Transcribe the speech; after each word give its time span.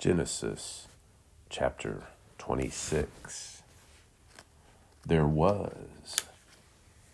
Genesis 0.00 0.88
chapter 1.50 2.04
26. 2.38 3.60
There 5.06 5.26
was 5.26 6.16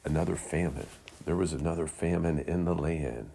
another 0.04 0.36
famine. 0.36 0.86
There 1.24 1.34
was 1.34 1.52
another 1.52 1.88
famine 1.88 2.38
in 2.38 2.64
the 2.64 2.76
land, 2.76 3.32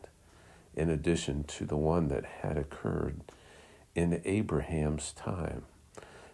in 0.74 0.90
addition 0.90 1.44
to 1.44 1.66
the 1.66 1.76
one 1.76 2.08
that 2.08 2.24
had 2.24 2.58
occurred 2.58 3.24
in 3.94 4.22
Abraham's 4.24 5.12
time. 5.12 5.64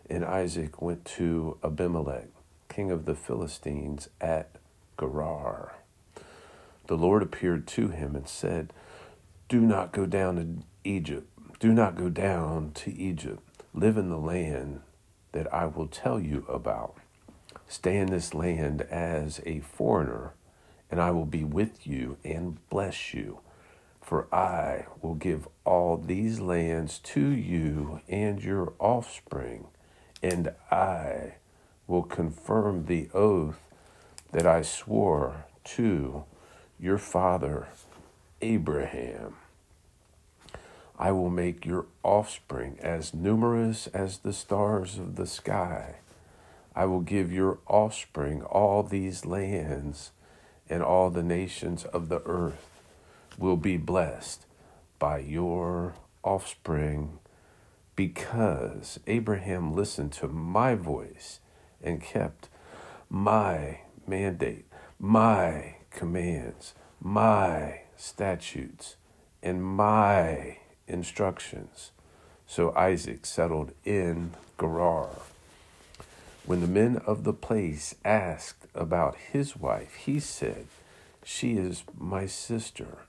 And 0.07 0.23
Isaac 0.23 0.79
went 0.79 1.03
to 1.05 1.57
Abimelech, 1.63 2.27
king 2.69 2.91
of 2.91 3.05
the 3.05 3.15
Philistines, 3.15 4.09
at 4.21 4.57
Gerar. 4.99 5.73
The 6.85 6.97
Lord 6.97 7.23
appeared 7.23 7.65
to 7.69 7.87
him 7.87 8.15
and 8.15 8.27
said, 8.27 8.73
Do 9.49 9.59
not 9.59 9.91
go 9.91 10.05
down 10.05 10.35
to 10.35 10.63
Egypt 10.87 11.27
do 11.59 11.73
not 11.73 11.95
go 11.95 12.09
down 12.09 12.71
to 12.75 12.93
Egypt. 12.93 13.41
Live 13.73 13.97
in 13.97 14.09
the 14.09 14.17
land 14.17 14.81
that 15.31 15.51
I 15.53 15.65
will 15.65 15.87
tell 15.87 16.19
you 16.19 16.45
about. 16.47 16.95
Stay 17.67 17.97
in 17.97 18.07
this 18.07 18.33
land 18.33 18.81
as 18.83 19.41
a 19.45 19.59
foreigner, 19.61 20.33
and 20.91 21.01
I 21.01 21.11
will 21.11 21.25
be 21.25 21.43
with 21.43 21.87
you 21.87 22.17
and 22.23 22.57
bless 22.69 23.13
you. 23.13 23.39
For 24.01 24.33
I 24.33 24.85
will 25.01 25.15
give 25.15 25.47
all 25.65 25.97
these 25.97 26.39
lands 26.39 26.99
to 26.99 27.27
you 27.27 28.01
and 28.07 28.41
your 28.41 28.73
offspring, 28.79 29.67
and 30.21 30.53
I 30.71 31.35
will 31.87 32.03
confirm 32.03 32.85
the 32.85 33.09
oath 33.13 33.59
that 34.31 34.45
I 34.45 34.61
swore 34.61 35.45
to 35.63 36.23
your 36.79 36.97
father 36.97 37.67
Abraham. 38.41 39.35
I 40.99 41.11
will 41.11 41.29
make 41.29 41.65
your 41.65 41.85
offspring 42.03 42.77
as 42.81 43.13
numerous 43.13 43.87
as 43.87 44.19
the 44.19 44.33
stars 44.33 44.97
of 44.97 45.15
the 45.15 45.27
sky. 45.27 45.97
I 46.75 46.85
will 46.85 47.01
give 47.01 47.31
your 47.31 47.59
offspring 47.67 48.41
all 48.43 48.83
these 48.83 49.25
lands, 49.25 50.11
and 50.69 50.81
all 50.81 51.09
the 51.09 51.23
nations 51.23 51.85
of 51.85 52.09
the 52.09 52.21
earth 52.25 52.81
will 53.37 53.57
be 53.57 53.77
blessed 53.77 54.45
by 54.99 55.19
your 55.19 55.93
offspring, 56.23 57.19
because 57.95 58.99
Abraham 59.07 59.75
listened 59.75 60.11
to 60.13 60.27
my 60.27 60.75
voice 60.75 61.39
and 61.81 62.01
kept 62.01 62.49
my 63.09 63.81
mandate, 64.07 64.65
my 64.99 65.75
commands, 65.91 66.73
my 66.99 67.81
statutes, 67.95 68.95
and 69.43 69.63
my 69.63 70.57
instructions. 70.87 71.91
So 72.45 72.73
Isaac 72.75 73.25
settled 73.25 73.73
in 73.83 74.31
Gerar. 74.59 75.09
When 76.45 76.61
the 76.61 76.67
men 76.67 76.97
of 77.05 77.25
the 77.25 77.33
place 77.33 77.95
asked 78.05 78.67
about 78.73 79.17
his 79.17 79.57
wife, 79.57 79.95
he 79.95 80.19
said, 80.19 80.67
She 81.23 81.57
is 81.57 81.83
my 81.97 82.25
sister. 82.25 82.99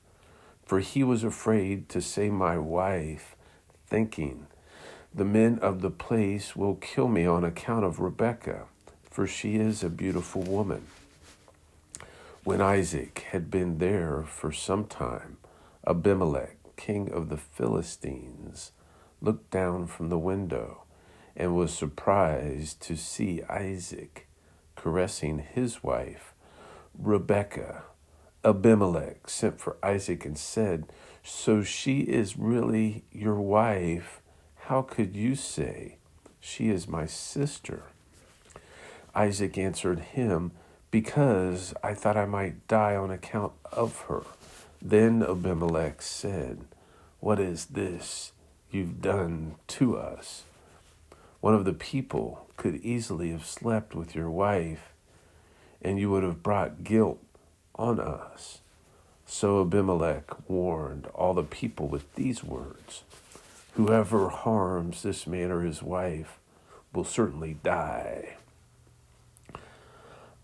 For 0.66 0.80
he 0.80 1.04
was 1.04 1.22
afraid 1.22 1.88
to 1.90 2.02
say 2.02 2.30
my 2.30 2.58
wife, 2.58 3.36
thinking, 3.86 4.48
The 5.14 5.24
men 5.24 5.60
of 5.60 5.80
the 5.80 5.90
place 5.90 6.56
will 6.56 6.74
kill 6.74 7.08
me 7.08 7.26
on 7.26 7.44
account 7.44 7.84
of 7.84 8.00
Rebekah, 8.00 8.64
for 9.08 9.26
she 9.26 9.54
is 9.54 9.84
a 9.84 9.88
beautiful 9.88 10.42
woman. 10.42 10.86
When 12.44 12.60
Isaac 12.60 13.24
had 13.30 13.50
been 13.50 13.78
there 13.78 14.24
for 14.24 14.52
some 14.52 14.84
time, 14.86 15.36
Abimelech, 15.86 16.58
king 16.78 17.12
of 17.12 17.28
the 17.28 17.36
Philistines, 17.36 18.72
looked 19.20 19.50
down 19.50 19.86
from 19.86 20.08
the 20.08 20.18
window 20.18 20.84
and 21.36 21.54
was 21.54 21.74
surprised 21.74 22.80
to 22.80 22.96
see 22.96 23.42
Isaac 23.42 24.26
caressing 24.76 25.40
his 25.40 25.82
wife, 25.82 26.32
Rebekah. 26.96 27.83
Abimelech 28.44 29.28
sent 29.28 29.61
for 29.61 29.77
Isaac 29.83 30.24
and 30.24 30.38
said, 30.38 30.86
So 31.24 31.62
she 31.62 32.00
is 32.00 32.38
really 32.38 33.05
your 33.11 33.34
wife? 33.34 34.22
How 34.68 34.83
could 34.83 35.17
you 35.17 35.34
say, 35.34 35.98
She 36.38 36.70
is 36.70 36.86
my 36.86 37.06
sister? 37.06 37.83
Isaac 39.14 39.58
answered 39.58 39.98
him, 39.98 40.52
Because 40.92 41.74
I 41.83 41.94
thought 41.94 42.17
I 42.17 42.27
might 42.27 42.68
die 42.68 42.94
on 42.94 43.11
account 43.11 43.52
of 43.72 44.02
her. 44.02 44.22
Then 44.80 45.22
Abimelech 45.22 46.00
said, 46.02 46.61
What 47.20 47.40
is 47.40 47.66
this 47.66 48.33
you've 48.70 49.00
done 49.00 49.56
to 49.68 49.96
us? 49.96 50.44
One 51.40 51.55
of 51.55 51.64
the 51.64 51.72
people 51.72 52.46
could 52.56 52.77
easily 52.77 53.30
have 53.33 53.44
slept 53.44 53.94
with 53.94 54.14
your 54.14 54.30
wife, 54.30 54.92
and 55.83 55.98
you 55.98 56.11
would 56.11 56.22
have 56.22 56.42
brought 56.42 56.84
guilt 56.84 57.22
on 57.74 57.98
us. 57.98 58.61
So 59.27 59.61
Abimelech 59.61 60.48
warned 60.48 61.06
all 61.08 61.34
the 61.34 61.42
people 61.42 61.88
with 61.88 62.14
these 62.14 62.42
words 62.44 63.02
Whoever 63.74 64.28
harms 64.28 65.02
this 65.02 65.27
man 65.27 65.50
or 65.50 65.62
his 65.62 65.83
wife 65.83 66.38
will 66.92 67.05
certainly 67.05 67.58
die. 67.62 68.36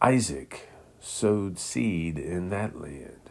Isaac 0.03 0.69
sowed 1.01 1.59
seed 1.59 2.19
in 2.19 2.51
that 2.51 2.81
land 2.81 3.24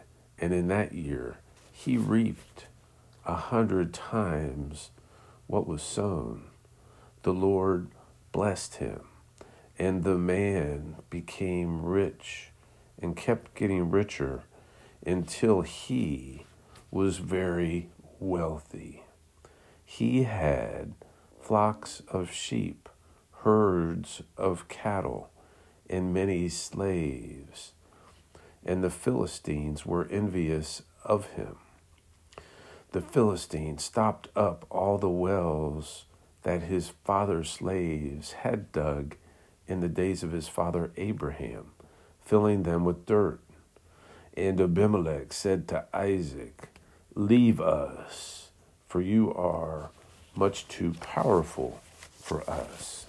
and 0.44 0.52
in 0.52 0.68
that 0.68 0.92
year 0.92 1.38
he 1.72 1.96
reaped 1.96 2.66
a 3.24 3.34
hundred 3.34 3.94
times 3.94 4.90
what 5.46 5.66
was 5.66 5.82
sown. 5.82 6.42
The 7.22 7.32
Lord 7.32 7.88
blessed 8.30 8.74
him, 8.74 9.00
and 9.78 10.04
the 10.04 10.18
man 10.18 10.96
became 11.08 11.82
rich 11.82 12.50
and 13.00 13.16
kept 13.16 13.54
getting 13.54 13.90
richer 13.90 14.42
until 15.06 15.62
he 15.62 16.44
was 16.90 17.16
very 17.16 17.88
wealthy. 18.20 19.02
He 19.82 20.24
had 20.24 20.92
flocks 21.40 22.02
of 22.08 22.30
sheep, 22.30 22.90
herds 23.44 24.20
of 24.36 24.68
cattle, 24.68 25.30
and 25.88 26.12
many 26.12 26.50
slaves 26.50 27.72
and 28.64 28.82
the 28.82 28.90
Philistines 28.90 29.84
were 29.84 30.08
envious 30.10 30.82
of 31.04 31.26
him. 31.32 31.56
The 32.92 33.00
Philistines 33.00 33.82
stopped 33.82 34.28
up 34.36 34.64
all 34.70 34.98
the 34.98 35.10
wells 35.10 36.04
that 36.42 36.62
his 36.62 36.92
father's 37.04 37.50
slaves 37.50 38.32
had 38.32 38.70
dug 38.70 39.16
in 39.66 39.80
the 39.80 39.88
days 39.88 40.22
of 40.22 40.32
his 40.32 40.48
father 40.48 40.92
Abraham, 40.96 41.72
filling 42.24 42.62
them 42.62 42.84
with 42.84 43.06
dirt. 43.06 43.40
And 44.36 44.60
Abimelech 44.60 45.32
said 45.32 45.66
to 45.68 45.86
Isaac, 45.92 46.68
Leave 47.14 47.60
us, 47.60 48.50
for 48.86 49.00
you 49.00 49.32
are 49.34 49.90
much 50.36 50.68
too 50.68 50.94
powerful 51.00 51.80
for 52.18 52.48
us. 52.48 53.06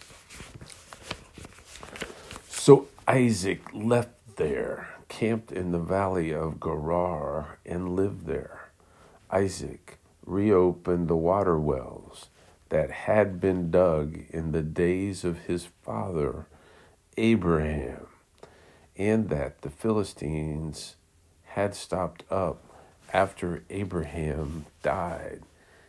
So 2.48 2.88
Isaac 3.08 3.62
left 3.74 4.38
there 4.38 4.95
camped 5.16 5.50
in 5.50 5.72
the 5.72 5.80
valley 5.80 6.34
of 6.34 6.60
Gerar 6.60 7.58
and 7.66 7.96
lived 7.96 8.26
there. 8.26 8.72
Isaac 9.32 9.98
reopened 10.26 11.08
the 11.08 11.16
water 11.16 11.58
wells 11.58 12.28
that 12.68 12.92
had 12.92 13.40
been 13.40 13.72
dug 13.72 14.18
in 14.30 14.52
the 14.52 14.62
days 14.62 15.24
of 15.24 15.46
his 15.46 15.70
father 15.84 16.48
Abraham, 17.16 18.08
and 18.98 19.30
that 19.30 19.62
the 19.62 19.70
Philistines 19.70 20.98
had 21.44 21.74
stopped 21.76 22.26
up 22.30 22.62
after 23.14 23.64
Abraham 23.70 24.66
died. 24.84 25.44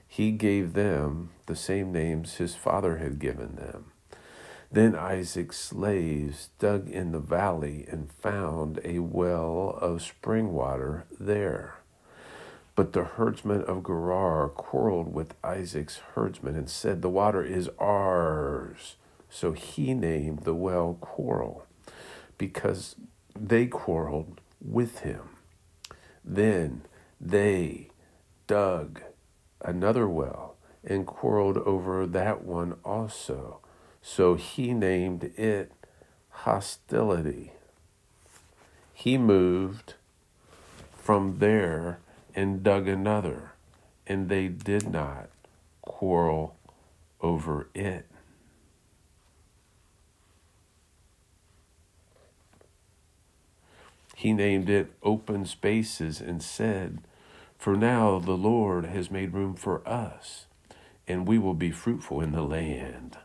He 0.07 0.31
gave 0.31 0.75
them 0.75 1.31
the 1.47 1.57
same 1.57 1.91
names 1.91 2.37
his 2.37 2.55
father 2.55 2.99
had 2.99 3.19
given 3.19 3.57
them. 3.57 3.91
Then 4.77 4.95
Isaac's 4.95 5.59
slaves 5.59 6.51
dug 6.59 6.87
in 6.91 7.13
the 7.13 7.19
valley 7.19 7.87
and 7.91 8.13
found 8.13 8.79
a 8.85 8.99
well 8.99 9.79
of 9.81 10.03
spring 10.03 10.53
water 10.53 11.07
there. 11.19 11.77
But 12.75 12.93
the 12.93 13.05
herdsmen 13.05 13.63
of 13.63 13.85
Gerar 13.85 14.51
quarreled 14.51 15.15
with 15.15 15.33
Isaac's 15.43 16.03
herdsmen 16.15 16.57
and 16.57 16.69
said, 16.69 17.01
The 17.01 17.09
water 17.09 17.43
is 17.43 17.71
ours. 17.79 18.97
So 19.31 19.53
he 19.53 19.95
named 19.95 20.41
the 20.41 20.55
well 20.55 20.99
Quarrel, 21.01 21.65
because 22.37 22.97
they 23.35 23.65
quarreled 23.65 24.43
with 24.61 24.99
him. 24.99 25.39
Then 26.23 26.83
they 27.19 27.89
dug 28.47 29.01
another 29.63 30.07
well 30.07 30.57
and 30.85 31.07
quarreled 31.07 31.57
over 31.57 32.07
that 32.07 32.45
one 32.45 32.75
also. 32.85 33.61
So 34.09 34.37
he 34.37 34.73
named 34.73 35.33
it 35.37 35.73
hostility. 36.31 37.51
He 38.95 39.19
moved 39.19 39.95
from 40.97 41.39
there 41.41 41.99
and 42.33 42.63
dug 42.63 42.87
another, 42.87 43.55
and 44.07 44.29
they 44.29 44.47
did 44.47 44.89
not 44.89 45.29
quarrel 45.83 46.57
over 47.21 47.69
it. 47.75 48.07
He 54.15 54.33
named 54.33 54.71
it 54.71 54.93
Open 55.03 55.45
Spaces 55.45 56.21
and 56.21 56.41
said, 56.41 57.01
For 57.59 57.77
now 57.77 58.21
the 58.21 58.37
Lord 58.37 58.85
has 58.85 59.11
made 59.11 59.35
room 59.35 59.57
for 59.57 59.87
us, 59.87 60.47
and 61.09 61.27
we 61.27 61.39
will 61.41 61.55
be 61.55 61.73
fruitful 61.73 62.21
in 62.21 62.31
the 62.31 62.45
land. 62.45 63.19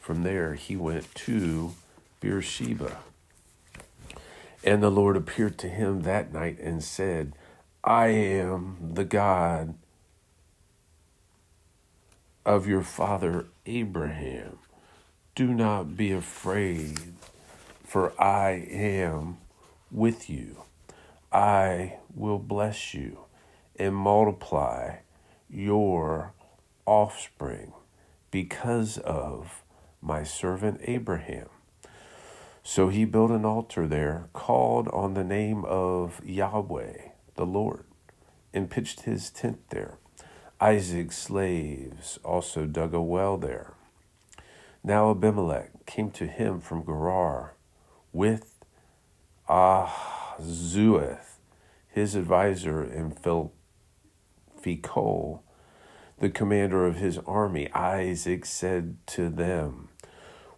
From 0.00 0.22
there 0.22 0.54
he 0.54 0.76
went 0.76 1.14
to 1.14 1.74
Beersheba. 2.20 2.96
And 4.64 4.82
the 4.82 4.90
Lord 4.90 5.16
appeared 5.16 5.58
to 5.58 5.68
him 5.68 6.02
that 6.02 6.32
night 6.32 6.58
and 6.58 6.82
said, 6.82 7.34
I 7.84 8.08
am 8.08 8.76
the 8.94 9.04
God 9.04 9.74
of 12.44 12.66
your 12.66 12.82
father 12.82 13.46
Abraham. 13.66 14.58
Do 15.34 15.54
not 15.54 15.96
be 15.96 16.12
afraid, 16.12 17.14
for 17.84 18.12
I 18.20 18.50
am 18.70 19.38
with 19.90 20.28
you. 20.28 20.62
I 21.32 21.98
will 22.14 22.38
bless 22.38 22.92
you 22.92 23.20
and 23.76 23.94
multiply 23.94 24.96
your 25.48 26.32
offspring 26.86 27.72
because 28.30 28.98
of 28.98 29.62
my 30.00 30.22
servant 30.22 30.80
Abraham. 30.84 31.48
So 32.62 32.88
he 32.88 33.04
built 33.04 33.30
an 33.30 33.44
altar 33.44 33.86
there, 33.86 34.28
called 34.32 34.88
on 34.88 35.14
the 35.14 35.24
name 35.24 35.64
of 35.64 36.20
Yahweh, 36.24 37.10
the 37.34 37.46
Lord, 37.46 37.84
and 38.52 38.70
pitched 38.70 39.00
his 39.02 39.30
tent 39.30 39.70
there. 39.70 39.98
Isaac's 40.60 41.16
slaves 41.16 42.18
also 42.22 42.66
dug 42.66 42.92
a 42.92 43.00
well 43.00 43.38
there. 43.38 43.74
Now 44.82 45.10
Abimelech 45.10 45.86
came 45.86 46.10
to 46.12 46.26
him 46.26 46.60
from 46.60 46.84
Gerar 46.84 47.54
with 48.12 48.64
Ahuzzath, 49.48 51.38
his 51.88 52.14
advisor, 52.14 52.82
and 52.82 53.14
Phicol, 54.62 55.40
the 56.18 56.30
commander 56.30 56.86
of 56.86 56.96
his 56.96 57.18
army. 57.18 57.70
Isaac 57.72 58.44
said 58.44 58.96
to 59.08 59.28
them, 59.28 59.89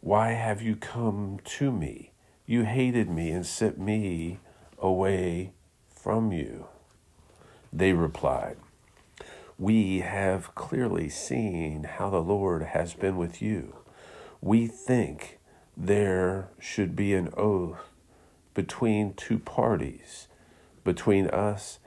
Why 0.04 0.32
have 0.32 0.60
you 0.60 0.74
come 0.74 1.38
to 1.44 1.70
me? 1.70 2.10
You 2.44 2.64
hated 2.64 3.08
me 3.08 3.30
and 3.30 3.46
sent 3.46 3.78
me 3.78 4.40
away 4.76 5.52
from 5.88 6.32
you. 6.32 6.66
They 7.72 7.92
replied, 7.92 8.56
We 9.56 10.00
have 10.00 10.56
clearly 10.56 11.08
seen 11.08 11.84
how 11.84 12.10
the 12.10 12.20
Lord 12.20 12.64
has 12.64 12.94
been 12.94 13.16
with 13.16 13.40
you. 13.40 13.76
We 14.40 14.66
think 14.66 15.38
there 15.76 16.48
should 16.58 16.96
be 16.96 17.14
an 17.14 17.32
oath 17.36 17.88
between 18.54 19.14
two 19.14 19.38
parties, 19.38 20.26
between 20.82 21.28
us 21.28 21.78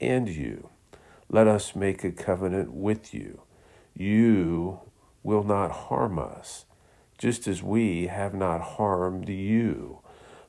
and 0.00 0.26
you. 0.26 0.70
Let 1.28 1.46
us 1.46 1.76
make 1.76 2.02
a 2.02 2.12
covenant 2.12 2.72
with 2.72 3.12
you. 3.12 3.42
You 3.94 4.80
will 5.22 5.44
not 5.44 5.70
harm 5.70 6.18
us, 6.18 6.64
just 7.18 7.48
as 7.48 7.62
we 7.62 8.06
have 8.06 8.32
not 8.32 8.60
harmed 8.60 9.28
you, 9.28 9.98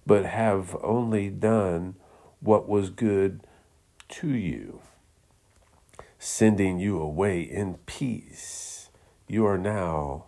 but 0.06 0.26
have 0.26 0.78
only 0.84 1.30
done 1.30 1.96
what 2.40 2.70
was 2.70 2.90
good 2.92 3.42
to 4.08 4.30
you, 4.30 4.80
sending 6.18 6.80
you 6.80 7.00
away 7.00 7.42
in 7.42 7.76
peace. 7.86 8.90
You 9.28 9.46
are 9.46 9.58
now 9.58 10.26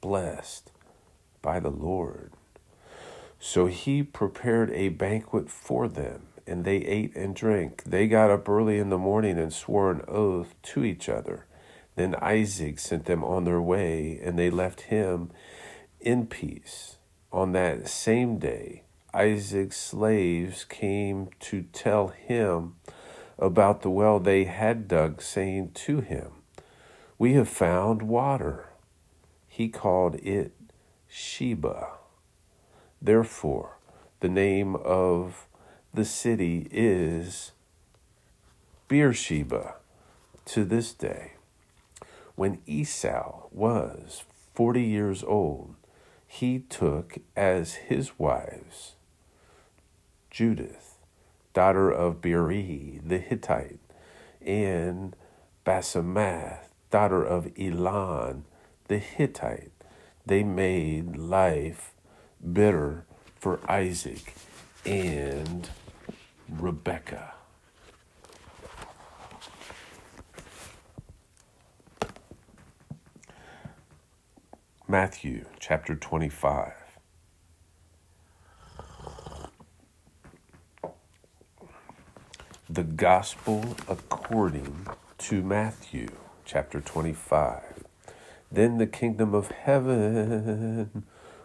blessed 0.00 0.70
by 1.40 1.60
the 1.60 1.70
Lord. 1.70 2.32
So 3.38 3.66
he 3.66 4.02
prepared 4.02 4.70
a 4.70 4.88
banquet 4.88 5.50
for 5.50 5.88
them, 5.88 6.26
and 6.46 6.64
they 6.64 6.76
ate 6.76 7.14
and 7.14 7.34
drank. 7.34 7.84
They 7.84 8.08
got 8.08 8.30
up 8.30 8.48
early 8.48 8.78
in 8.78 8.90
the 8.90 8.98
morning 8.98 9.38
and 9.38 9.52
swore 9.52 9.90
an 9.90 10.02
oath 10.08 10.54
to 10.62 10.84
each 10.84 11.08
other. 11.08 11.46
Then 11.96 12.16
Isaac 12.16 12.78
sent 12.78 13.04
them 13.04 13.22
on 13.22 13.44
their 13.44 13.60
way, 13.60 14.18
and 14.22 14.38
they 14.38 14.50
left 14.50 14.82
him 14.82 15.30
in 16.04 16.26
peace. 16.26 16.98
On 17.32 17.52
that 17.52 17.88
same 17.88 18.38
day, 18.38 18.82
Isaac's 19.12 19.76
slaves 19.76 20.64
came 20.64 21.30
to 21.40 21.62
tell 21.72 22.08
him 22.08 22.76
about 23.38 23.82
the 23.82 23.90
well 23.90 24.20
they 24.20 24.44
had 24.44 24.86
dug, 24.86 25.20
saying 25.20 25.72
to 25.74 26.00
him, 26.00 26.30
We 27.18 27.32
have 27.32 27.48
found 27.48 28.02
water. 28.02 28.68
He 29.48 29.68
called 29.68 30.16
it 30.16 30.52
Sheba. 31.08 31.88
Therefore, 33.00 33.78
the 34.20 34.28
name 34.28 34.76
of 34.76 35.46
the 35.92 36.04
city 36.04 36.68
is 36.70 37.52
Beersheba 38.88 39.76
to 40.46 40.64
this 40.64 40.92
day. 40.92 41.32
When 42.34 42.60
Esau 42.66 43.46
was 43.52 44.24
forty 44.54 44.82
years 44.82 45.22
old, 45.22 45.74
he 46.34 46.58
took 46.58 47.18
as 47.36 47.74
his 47.74 48.18
wives 48.18 48.94
Judith, 50.32 50.98
daughter 51.52 51.92
of 51.92 52.20
Beeri 52.20 53.00
the 53.06 53.18
Hittite, 53.18 53.78
and 54.44 55.14
Basemath, 55.64 56.70
daughter 56.90 57.22
of 57.22 57.52
Elon 57.56 58.46
the 58.88 58.98
Hittite. 58.98 59.70
They 60.26 60.42
made 60.42 61.16
life 61.16 61.92
bitter 62.52 63.04
for 63.38 63.60
Isaac 63.70 64.34
and 64.84 65.68
Rebekah. 66.48 67.34
Matthew 74.86 75.46
chapter 75.58 75.96
25. 75.96 76.74
The 82.68 82.84
Gospel 82.84 83.76
according 83.88 84.86
to 85.16 85.42
Matthew 85.42 86.08
chapter 86.44 86.82
25. 86.82 87.84
Then 88.52 88.76
the 88.76 88.86
kingdom 88.86 89.34
of 89.34 89.50
heaven 89.50 91.04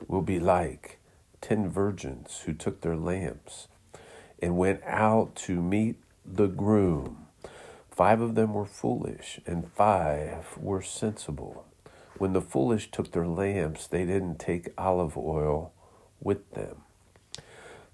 will 0.10 0.22
be 0.22 0.42
like 0.42 1.00
ten 1.40 1.70
virgins 1.70 2.42
who 2.46 2.52
took 2.54 2.82
their 2.82 2.98
lamps 2.98 3.70
and 4.42 4.58
went 4.58 4.84
out 4.84 5.38
to 5.48 5.62
meet 5.62 5.96
the 6.26 6.48
groom. 6.48 7.28
Five 7.90 8.20
of 8.20 8.36
them 8.36 8.54
were 8.54 8.66
foolish, 8.66 9.40
and 9.46 9.72
five 9.72 10.58
were 10.58 10.82
sensible. 10.82 11.69
When 12.20 12.34
the 12.34 12.42
foolish 12.42 12.92
took 12.92 13.14
their 13.14 13.26
lamps, 13.26 13.88
they 13.88 14.06
didn't 14.06 14.40
take 14.40 14.74
olive 14.78 15.18
oil 15.18 15.72
with 16.20 16.52
them. 16.52 16.84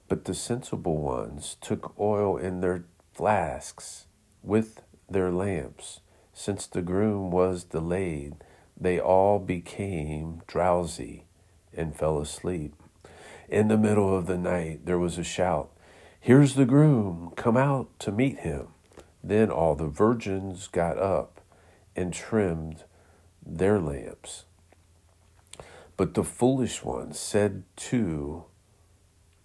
But 0.07 0.25
the 0.25 0.33
sensible 0.33 0.97
ones 0.97 1.57
took 1.61 1.93
oil 1.99 2.35
in 2.35 2.61
their 2.61 2.85
flasks 3.13 4.07
with 4.41 4.81
their 5.07 5.31
lamps. 5.31 5.99
Since 6.33 6.65
the 6.65 6.81
groom 6.81 7.29
was 7.29 7.63
delayed, 7.63 8.35
they 8.75 8.99
all 8.99 9.37
became 9.37 10.41
drowsy 10.47 11.25
and 11.71 11.95
fell 11.95 12.19
asleep. 12.19 12.73
In 13.47 13.67
the 13.67 13.77
middle 13.77 14.17
of 14.17 14.25
the 14.25 14.39
night, 14.39 14.87
there 14.87 14.99
was 14.99 15.19
a 15.19 15.23
shout 15.23 15.69
Here's 16.19 16.55
the 16.55 16.65
groom, 16.65 17.31
come 17.35 17.55
out 17.55 17.99
to 17.99 18.11
meet 18.11 18.39
him. 18.39 18.69
Then 19.23 19.51
all 19.51 19.75
the 19.75 19.87
virgins 19.87 20.67
got 20.67 20.97
up 20.97 21.39
and 21.95 22.11
trimmed 22.11 22.85
their 23.45 23.79
lamps. 23.79 24.45
But 25.97 26.13
the 26.13 26.23
foolish 26.23 26.83
ones 26.83 27.19
said 27.19 27.63
to 27.77 28.45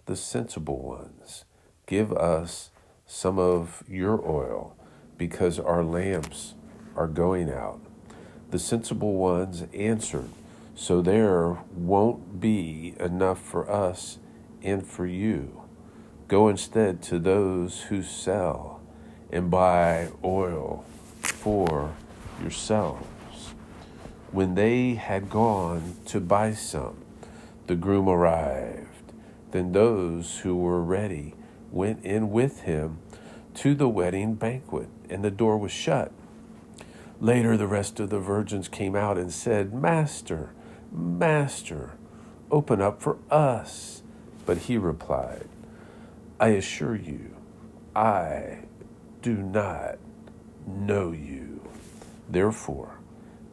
the 0.07 0.17
sensible 0.17 0.83
ones, 0.83 1.45
Give 1.87 2.13
us 2.13 2.71
some 3.07 3.39
of 3.39 3.85
your 3.89 4.21
oil, 4.29 4.77
because 5.19 5.59
our 5.59 5.85
lamps 5.85 6.55
are 6.97 7.09
going 7.09 7.51
out. 7.51 7.81
The 8.51 8.59
sensible 8.59 9.15
ones 9.15 9.65
answered, 9.75 10.31
so 10.75 11.03
there 11.03 11.59
won't 11.75 12.41
be 12.41 12.95
enough 12.99 13.39
for 13.41 13.71
us 13.71 14.19
and 14.63 14.87
for 14.87 15.07
you. 15.07 15.63
Go 16.27 16.49
instead 16.49 17.03
to 17.03 17.19
those 17.19 17.83
who 17.83 18.03
sell 18.03 18.81
and 19.31 19.51
buy 19.51 20.09
oil 20.25 20.85
for 21.21 21.95
yourselves. 22.41 23.10
When 24.33 24.55
they 24.55 24.95
had 24.95 25.29
gone 25.29 25.97
to 26.07 26.21
buy 26.21 26.53
some, 26.53 26.99
the 27.67 27.75
groom 27.75 28.09
arrived. 28.09 28.87
Then 29.51 29.73
those 29.73 30.39
who 30.39 30.57
were 30.57 30.83
ready 30.83 31.35
went 31.73 32.05
in 32.05 32.31
with 32.31 32.61
him 32.61 32.99
to 33.55 33.75
the 33.75 33.89
wedding 33.89 34.35
banquet, 34.35 34.89
and 35.09 35.25
the 35.25 35.33
door 35.33 35.59
was 35.59 35.73
shut. 35.73 36.13
Later, 37.21 37.57
the 37.57 37.67
rest 37.67 37.99
of 37.99 38.11
the 38.11 38.21
virgins 38.21 38.69
came 38.69 38.95
out 38.95 39.19
and 39.19 39.33
said, 39.33 39.75
Master, 39.75 40.51
Master, 40.93 41.95
open 42.53 42.81
up 42.81 43.03
for 43.03 43.19
us. 43.31 44.03
But 44.47 44.59
he 44.59 44.79
replied, 44.79 45.49
I 46.39 46.51
assure 46.51 46.95
you, 46.95 47.37
I 47.95 48.61
do 49.23 49.35
not 49.35 49.99
know 50.67 51.11
you. 51.11 51.61
Therefore, 52.29 52.99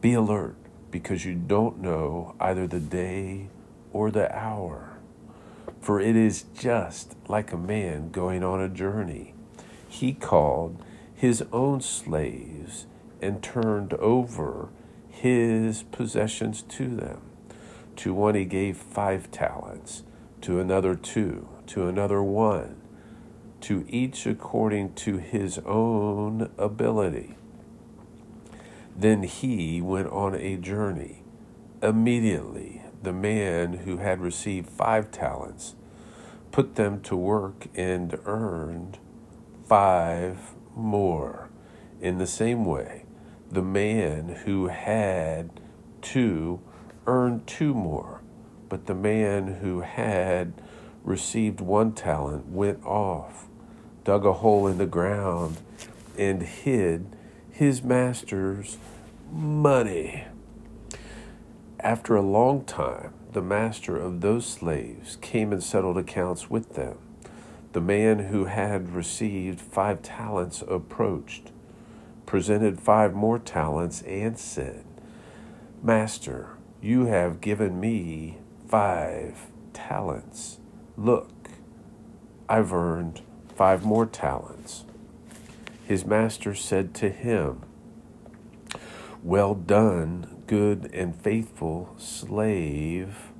be 0.00 0.14
alert, 0.14 0.56
because 0.90 1.24
you 1.24 1.34
don't 1.34 1.80
know 1.80 2.34
either 2.40 2.66
the 2.66 2.80
day 2.80 3.48
or 3.92 4.10
the 4.10 4.34
hour. 4.36 4.98
For 5.80 6.00
it 6.00 6.16
is 6.16 6.44
just 6.54 7.16
like 7.28 7.52
a 7.52 7.56
man 7.56 8.10
going 8.10 8.42
on 8.42 8.60
a 8.60 8.68
journey. 8.68 9.34
He 9.88 10.12
called 10.12 10.82
his 11.14 11.42
own 11.52 11.80
slaves 11.80 12.86
and 13.20 13.42
turned 13.42 13.94
over 13.94 14.68
his 15.08 15.82
possessions 15.84 16.62
to 16.62 16.88
them. 16.94 17.22
To 17.96 18.14
one 18.14 18.34
he 18.34 18.44
gave 18.44 18.76
five 18.76 19.30
talents, 19.30 20.04
to 20.42 20.60
another 20.60 20.94
two, 20.94 21.48
to 21.68 21.88
another 21.88 22.22
one, 22.22 22.76
to 23.62 23.84
each 23.88 24.26
according 24.26 24.94
to 24.94 25.18
his 25.18 25.58
own 25.60 26.50
ability. 26.56 27.34
Then 28.98 29.22
he 29.22 29.80
went 29.80 30.08
on 30.08 30.34
a 30.34 30.56
journey. 30.56 31.22
Immediately, 31.80 32.82
the 33.00 33.12
man 33.12 33.74
who 33.74 33.98
had 33.98 34.20
received 34.20 34.68
five 34.68 35.12
talents 35.12 35.76
put 36.50 36.74
them 36.74 37.00
to 37.02 37.14
work 37.14 37.68
and 37.76 38.18
earned 38.26 38.98
five 39.68 40.56
more. 40.74 41.48
In 42.00 42.18
the 42.18 42.26
same 42.26 42.64
way, 42.64 43.04
the 43.52 43.62
man 43.62 44.40
who 44.44 44.66
had 44.66 45.60
two 46.02 46.58
earned 47.06 47.46
two 47.46 47.74
more, 47.74 48.20
but 48.68 48.86
the 48.86 48.96
man 48.96 49.46
who 49.60 49.82
had 49.82 50.52
received 51.04 51.60
one 51.60 51.92
talent 51.92 52.48
went 52.48 52.84
off, 52.84 53.46
dug 54.02 54.26
a 54.26 54.32
hole 54.32 54.66
in 54.66 54.78
the 54.78 54.86
ground, 54.86 55.58
and 56.18 56.42
hid 56.42 57.14
his 57.58 57.82
master's 57.82 58.78
money. 59.32 60.24
After 61.80 62.14
a 62.14 62.22
long 62.22 62.64
time, 62.64 63.12
the 63.32 63.42
master 63.42 63.96
of 63.96 64.20
those 64.20 64.46
slaves 64.46 65.16
came 65.16 65.52
and 65.52 65.60
settled 65.60 65.98
accounts 65.98 66.48
with 66.48 66.76
them. 66.76 66.98
The 67.72 67.80
man 67.80 68.20
who 68.26 68.44
had 68.44 68.94
received 68.94 69.60
five 69.60 70.02
talents 70.02 70.62
approached 70.68 71.50
presented 72.26 72.78
five 72.78 73.12
more 73.12 73.40
talents, 73.40 74.02
and 74.02 74.38
said, 74.38 74.84
Master, 75.82 76.50
you 76.80 77.06
have 77.06 77.40
given 77.40 77.80
me 77.80 78.38
five 78.68 79.48
talents. 79.72 80.60
Look, 80.96 81.48
I've 82.48 82.72
earned 82.72 83.22
five 83.56 83.84
more 83.84 84.06
talents. 84.06 84.84
His 85.88 86.04
master 86.04 86.54
said 86.54 86.92
to 86.96 87.08
him, 87.08 87.62
Well 89.22 89.54
done, 89.54 90.42
good 90.46 90.90
and 90.92 91.16
faithful 91.16 91.94
slave. 91.96 93.32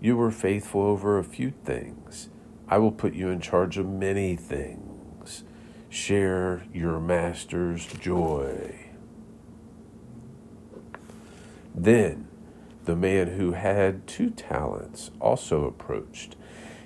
You 0.00 0.16
were 0.16 0.32
faithful 0.32 0.82
over 0.82 1.18
a 1.18 1.24
few 1.24 1.52
things. 1.64 2.30
I 2.66 2.78
will 2.78 2.90
put 2.90 3.14
you 3.14 3.28
in 3.28 3.40
charge 3.40 3.78
of 3.78 3.88
many 3.88 4.34
things 4.34 5.44
share 5.88 6.64
your 6.74 6.98
master's 6.98 7.86
joy. 7.86 8.74
Then 11.72 12.26
the 12.86 12.96
man 12.96 13.28
who 13.28 13.52
had 13.52 14.08
two 14.08 14.30
talents 14.30 15.12
also 15.20 15.64
approached. 15.64 16.34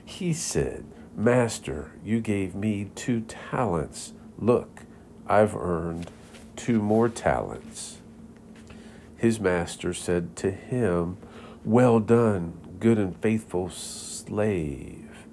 He 0.05 0.35
said, 0.35 0.85
Master, 1.17 1.93
you 2.05 2.21
gave 2.21 2.55
me 2.55 2.91
two 2.95 3.23
talents. 3.23 4.13
Look, 4.39 4.83
I've 5.27 5.55
earned 5.55 6.11
two 6.57 6.81
more 6.81 7.09
talents. 7.09 7.99
His 9.17 9.39
master 9.39 9.95
said 9.95 10.37
to 10.37 10.51
him, 10.51 11.17
Well 11.65 12.01
done, 12.01 12.77
good 12.81 12.99
and 12.99 13.17
faithful 13.17 13.71
slave. 13.71 15.27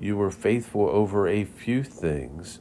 You 0.00 0.16
were 0.16 0.30
faithful 0.30 0.88
over 0.88 1.28
a 1.28 1.44
few 1.44 1.82
things. 1.82 2.60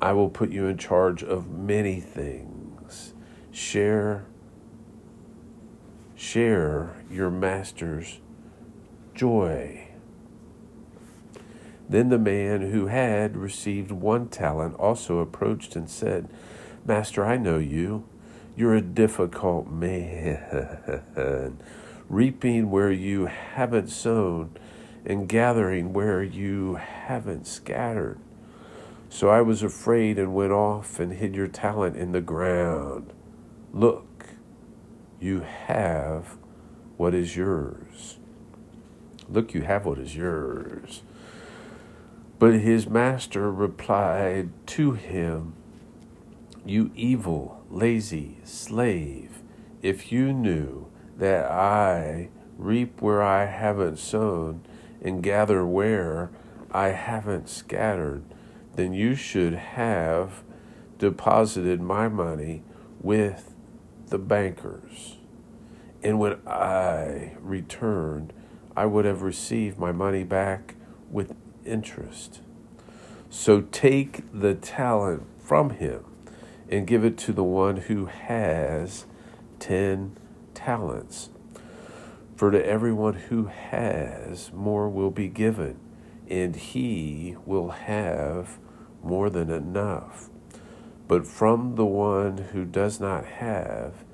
I 0.00 0.12
will 0.12 0.28
put 0.28 0.50
you 0.50 0.66
in 0.66 0.78
charge 0.78 1.22
of 1.22 1.50
many 1.50 2.00
things. 2.00 3.14
Share 3.50 4.26
share 6.14 7.04
your 7.10 7.30
master's 7.30 8.18
joy. 9.14 9.87
Then 11.88 12.10
the 12.10 12.18
man 12.18 12.70
who 12.70 12.86
had 12.86 13.36
received 13.36 13.90
one 13.90 14.28
talent 14.28 14.74
also 14.76 15.18
approached 15.18 15.74
and 15.74 15.88
said, 15.88 16.28
Master, 16.84 17.24
I 17.24 17.36
know 17.36 17.58
you. 17.58 18.04
You're 18.56 18.74
a 18.74 18.82
difficult 18.82 19.70
man, 19.70 21.58
reaping 22.08 22.70
where 22.70 22.90
you 22.90 23.26
haven't 23.26 23.88
sown 23.88 24.56
and 25.06 25.28
gathering 25.28 25.92
where 25.92 26.22
you 26.22 26.74
haven't 26.74 27.46
scattered. 27.46 28.18
So 29.08 29.28
I 29.30 29.40
was 29.42 29.62
afraid 29.62 30.18
and 30.18 30.34
went 30.34 30.52
off 30.52 30.98
and 30.98 31.12
hid 31.12 31.36
your 31.36 31.46
talent 31.46 31.96
in 31.96 32.12
the 32.12 32.20
ground. 32.20 33.12
Look, 33.72 34.26
you 35.20 35.40
have 35.40 36.36
what 36.96 37.14
is 37.14 37.36
yours. 37.36 38.18
Look, 39.28 39.54
you 39.54 39.62
have 39.62 39.86
what 39.86 39.98
is 39.98 40.16
yours. 40.16 41.02
But 42.38 42.54
his 42.54 42.88
master 42.88 43.50
replied 43.50 44.50
to 44.68 44.92
him, 44.92 45.54
You 46.64 46.92
evil, 46.94 47.64
lazy 47.68 48.38
slave, 48.44 49.42
if 49.82 50.12
you 50.12 50.32
knew 50.32 50.86
that 51.16 51.50
I 51.50 52.28
reap 52.56 53.02
where 53.02 53.22
I 53.22 53.46
haven't 53.46 53.98
sown 53.98 54.62
and 55.02 55.22
gather 55.22 55.66
where 55.66 56.30
I 56.70 56.88
haven't 56.88 57.48
scattered, 57.48 58.22
then 58.76 58.92
you 58.92 59.16
should 59.16 59.54
have 59.54 60.44
deposited 60.98 61.80
my 61.80 62.08
money 62.08 62.62
with 63.00 63.54
the 64.06 64.18
bankers. 64.18 65.16
And 66.04 66.20
when 66.20 66.40
I 66.46 67.36
returned, 67.40 68.32
I 68.76 68.86
would 68.86 69.04
have 69.04 69.22
received 69.22 69.78
my 69.78 69.90
money 69.90 70.22
back 70.22 70.76
with 71.10 71.34
interest. 71.68 72.40
So 73.30 73.60
take 73.60 74.22
the 74.32 74.54
talent 74.54 75.24
from 75.38 75.70
him 75.70 76.04
and 76.68 76.86
give 76.86 77.04
it 77.04 77.16
to 77.18 77.32
the 77.32 77.44
one 77.44 77.76
who 77.76 78.06
has 78.06 79.06
ten 79.58 80.16
talents. 80.54 81.30
For 82.36 82.50
to 82.50 82.64
everyone 82.64 83.14
who 83.14 83.46
has, 83.46 84.52
more 84.52 84.88
will 84.88 85.10
be 85.10 85.28
given, 85.28 85.78
and 86.28 86.54
he 86.54 87.36
will 87.44 87.70
have 87.70 88.58
more 89.02 89.28
than 89.30 89.50
enough. 89.50 90.28
But 91.08 91.26
from 91.26 91.76
the 91.76 91.86
one 91.86 92.38
who 92.52 92.64
does 92.64 93.00
not 93.00 93.24
have, 93.24 94.04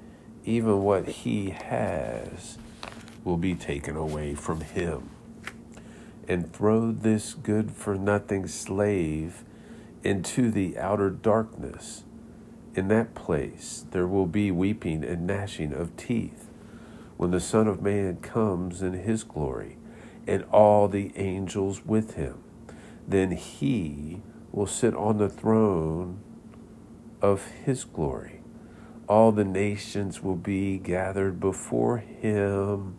even 0.45 0.83
what 0.83 1.07
he 1.07 1.51
has 1.51 2.57
will 3.25 3.37
be 3.37 3.55
taken 3.55 3.97
away 3.97 4.35
from 4.35 4.61
him. 4.61 5.11
And 6.27 6.53
throw 6.53 6.91
this 6.91 7.35
good 7.35 7.71
for 7.71 7.97
nothing 7.97 8.47
slave 8.47 9.45
into 10.03 10.51
the 10.51 10.79
outer 10.79 11.11
darkness. 11.11 12.05
In 12.75 12.89
that 12.89 13.15
place 13.15 13.85
there 13.91 14.07
will 14.07 14.27
be 14.27 14.51
weeping 14.51 15.05
and 15.05 15.27
gnashing 15.27 15.73
of 15.73 15.97
teeth 15.97 16.49
when 17.17 17.31
the 17.31 17.41
Son 17.41 17.69
of 17.69 17.83
Man 17.83 18.17
comes 18.17 18.83
in 18.83 18.95
his 18.95 19.23
glory 19.23 19.77
and 20.27 20.45
all 20.51 20.89
the 20.89 21.13
angels 21.17 21.85
with 21.85 22.15
him. 22.15 22.43
Then 23.07 23.33
he 23.33 24.23
will 24.51 24.67
sit 24.67 24.95
on 24.95 25.19
the 25.19 25.29
throne 25.29 26.21
of 27.21 27.47
his 27.65 27.85
glory. 27.85 28.41
All 29.09 29.33
the 29.33 29.45
nations 29.45 30.23
will 30.23 30.37
be 30.37 30.79
gathered 30.79 31.39
before 31.39 31.99
him, 31.99 32.99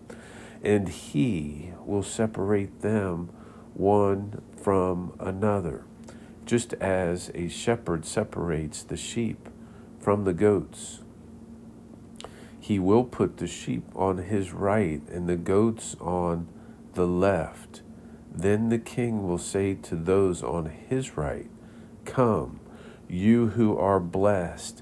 and 0.65 0.89
he 0.89 1.71
will 1.85 2.03
separate 2.03 2.81
them 2.81 3.29
one 3.75 4.41
from 4.57 5.13
another, 5.19 5.85
just 6.43 6.73
as 6.75 7.29
a 7.35 7.47
shepherd 7.47 8.03
separates 8.03 8.81
the 8.81 8.97
sheep 8.97 9.47
from 9.99 10.23
the 10.23 10.33
goats. 10.33 11.01
He 12.59 12.79
will 12.79 13.03
put 13.03 13.37
the 13.37 13.47
sheep 13.47 13.83
on 13.95 14.17
his 14.17 14.51
right 14.53 15.07
and 15.07 15.29
the 15.29 15.35
goats 15.35 15.95
on 16.01 16.47
the 16.95 17.05
left. 17.05 17.83
Then 18.33 18.69
the 18.69 18.79
king 18.79 19.27
will 19.27 19.37
say 19.37 19.75
to 19.75 19.95
those 19.95 20.41
on 20.41 20.65
his 20.65 21.15
right, 21.15 21.49
Come, 22.05 22.59
you 23.07 23.49
who 23.49 23.77
are 23.77 23.99
blessed 23.99 24.81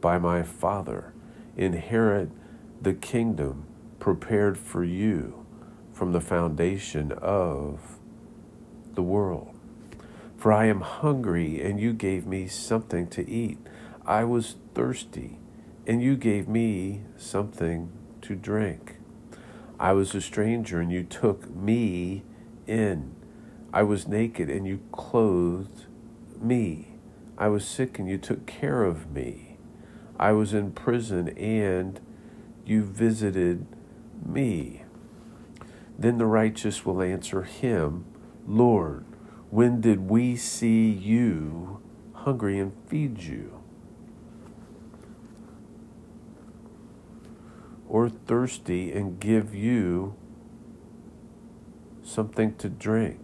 by 0.00 0.18
my 0.18 0.42
Father. 0.42 1.12
Inherit 1.56 2.30
the 2.82 2.94
kingdom 2.94 3.66
prepared 4.00 4.58
for 4.58 4.82
you 4.82 5.46
from 5.92 6.12
the 6.12 6.20
foundation 6.20 7.12
of 7.12 7.98
the 8.94 9.02
world. 9.02 9.54
For 10.36 10.52
I 10.52 10.66
am 10.66 10.80
hungry, 10.80 11.62
and 11.62 11.78
you 11.78 11.92
gave 11.92 12.26
me 12.26 12.48
something 12.48 13.06
to 13.08 13.28
eat. 13.28 13.58
I 14.06 14.24
was 14.24 14.56
thirsty, 14.74 15.38
and 15.86 16.02
you 16.02 16.16
gave 16.16 16.48
me 16.48 17.02
something 17.18 17.92
to 18.22 18.34
drink. 18.34 18.96
I 19.78 19.92
was 19.92 20.14
a 20.14 20.20
stranger, 20.22 20.80
and 20.80 20.90
you 20.90 21.02
took 21.02 21.54
me 21.54 22.22
in. 22.66 23.14
I 23.72 23.82
was 23.82 24.08
naked, 24.08 24.48
and 24.48 24.66
you 24.66 24.80
clothed 24.92 25.84
me. 26.40 26.94
I 27.36 27.48
was 27.48 27.66
sick, 27.66 27.98
and 27.98 28.08
you 28.08 28.16
took 28.16 28.46
care 28.46 28.82
of 28.82 29.12
me. 29.12 29.58
I 30.18 30.32
was 30.32 30.54
in 30.54 30.72
prison, 30.72 31.28
and 31.36 32.00
you 32.64 32.82
visited 32.82 33.66
me. 34.24 34.82
Then 35.98 36.18
the 36.18 36.26
righteous 36.26 36.86
will 36.86 37.02
answer 37.02 37.42
him, 37.42 38.04
Lord, 38.46 39.04
when 39.50 39.80
did 39.80 40.08
we 40.08 40.36
see 40.36 40.88
you 40.88 41.82
hungry 42.12 42.58
and 42.58 42.72
feed 42.86 43.22
you? 43.22 43.60
Or 47.88 48.08
thirsty 48.08 48.92
and 48.92 49.18
give 49.18 49.54
you 49.54 50.14
something 52.02 52.54
to 52.56 52.68
drink? 52.68 53.20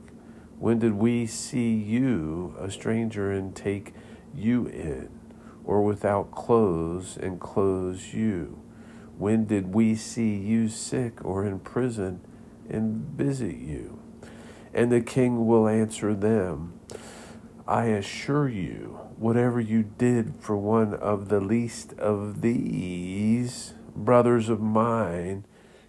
When 0.58 0.78
did 0.78 0.94
we 0.94 1.26
see 1.26 1.72
you, 1.72 2.54
a 2.58 2.70
stranger, 2.70 3.30
and 3.30 3.54
take 3.54 3.94
you 4.34 4.66
in? 4.66 5.08
Or 5.64 5.82
without 5.82 6.32
clothes 6.32 7.16
and 7.16 7.38
clothe 7.40 8.02
you? 8.12 8.60
When 9.18 9.46
did 9.46 9.74
we 9.74 9.94
see 9.94 10.36
you 10.36 10.68
sick 10.68 11.24
or 11.24 11.44
in 11.44 11.60
prison 11.60 12.20
and 12.68 13.06
visit 13.16 13.56
you? 13.56 13.98
And 14.74 14.92
the 14.92 15.00
king 15.00 15.46
will 15.46 15.68
answer 15.68 16.14
them 16.14 16.74
I 17.68 17.86
assure 17.86 18.48
you, 18.48 19.00
whatever 19.16 19.58
you 19.58 19.82
did 19.82 20.34
for 20.38 20.56
one 20.56 20.94
of 20.94 21.28
the 21.28 21.40
least 21.40 21.94
of 21.94 22.40
these 22.40 23.74
brothers 23.96 24.48
of 24.48 24.60
mine, 24.60 25.44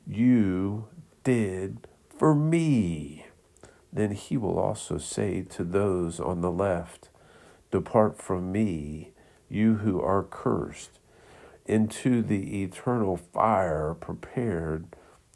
you 0.08 0.88
did 1.24 1.88
for 2.10 2.34
me. 2.34 3.28
Then 3.94 4.12
he 4.12 4.38
will 4.38 4.58
also 4.58 4.98
say 4.98 5.44
to 5.44 5.64
those 5.64 6.20
on 6.20 6.42
the 6.42 6.52
left, 6.52 7.10
Depart 7.70 8.20
from 8.20 8.52
me, 8.52 9.12
you 9.48 9.76
who 9.76 10.02
are 10.02 10.24
cursed, 10.24 11.00
into 11.68 12.22
the 12.22 12.64
eternal 12.64 13.18
fire 13.18 13.94
prepared 13.94 14.88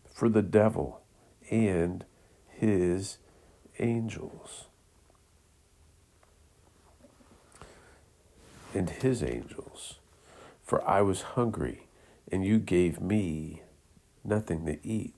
for 0.05 0.29
the 0.29 0.41
devil 0.41 1.01
and 1.49 2.05
his 2.47 3.17
angels 3.79 4.65
and 8.73 8.89
his 8.89 9.21
angels. 9.21 9.99
For 10.63 10.87
I 10.87 11.01
was 11.01 11.21
hungry, 11.21 11.87
and 12.31 12.45
you 12.45 12.59
gave 12.59 13.01
me 13.01 13.61
nothing 14.23 14.65
to 14.65 14.79
eat. 14.87 15.13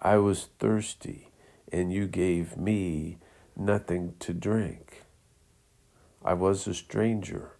I 0.00 0.16
was 0.16 0.48
thirsty, 0.58 1.30
and 1.70 1.92
you 1.92 2.06
gave 2.06 2.56
me 2.56 3.18
nothing 3.56 4.14
to 4.20 4.34
drink. 4.34 5.04
I 6.24 6.34
was 6.34 6.66
a 6.66 6.74
stranger, 6.74 7.52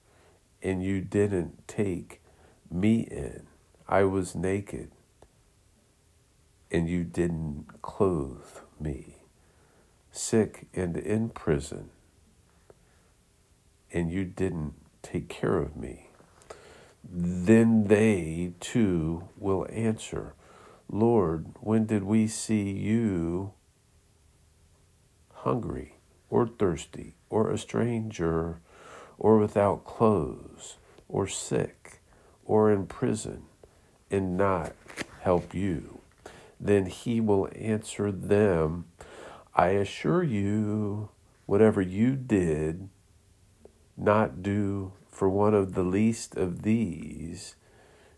and 0.63 0.83
you 0.83 1.01
didn't 1.01 1.69
take 1.69 2.21
me 2.71 3.01
in. 3.01 3.47
I 3.89 4.05
was 4.05 4.35
naked, 4.35 4.91
and 6.71 6.89
you 6.89 7.05
didn't 7.05 7.83
clothe 7.83 8.61
me 8.81 9.17
sick 10.17 10.67
and 10.75 10.97
in 10.97 11.29
prison, 11.29 11.91
and 13.93 14.11
you 14.11 14.25
didn't 14.25 14.75
take 15.03 15.29
care 15.29 15.59
of 15.59 15.77
me. 15.77 16.09
Then 17.05 17.87
they 17.87 18.53
too 18.59 19.29
will 19.37 19.67
answer, 19.71 20.35
Lord, 20.91 21.47
when 21.61 21.87
did 21.87 22.03
we 22.03 22.27
see 22.27 22.71
you 22.71 23.53
hungry 25.33 25.95
or 26.31 26.47
thirsty 26.47 27.15
or 27.31 27.51
a 27.51 27.59
stranger 27.59 28.61
or 29.19 29.39
without 29.39 29.85
clothes 29.85 30.79
or 31.09 31.29
sick 31.29 31.96
or 32.47 32.73
in 32.73 32.87
prison 32.87 33.43
and 34.11 34.37
not 34.37 34.73
help 35.21 35.55
you? 35.55 36.01
Then 36.59 36.87
he 36.87 37.21
will 37.21 37.51
answer 37.55 38.11
them 38.11 38.87
I 39.59 39.69
assure 39.69 40.23
you, 40.23 41.09
whatever 41.47 41.81
you 41.81 42.15
did 42.15 42.91
not 43.97 44.43
do 44.43 44.93
for 45.09 45.31
one 45.31 45.55
of 45.55 45.73
the 45.73 45.83
least 45.83 46.37
of 46.37 46.61
these, 46.61 47.57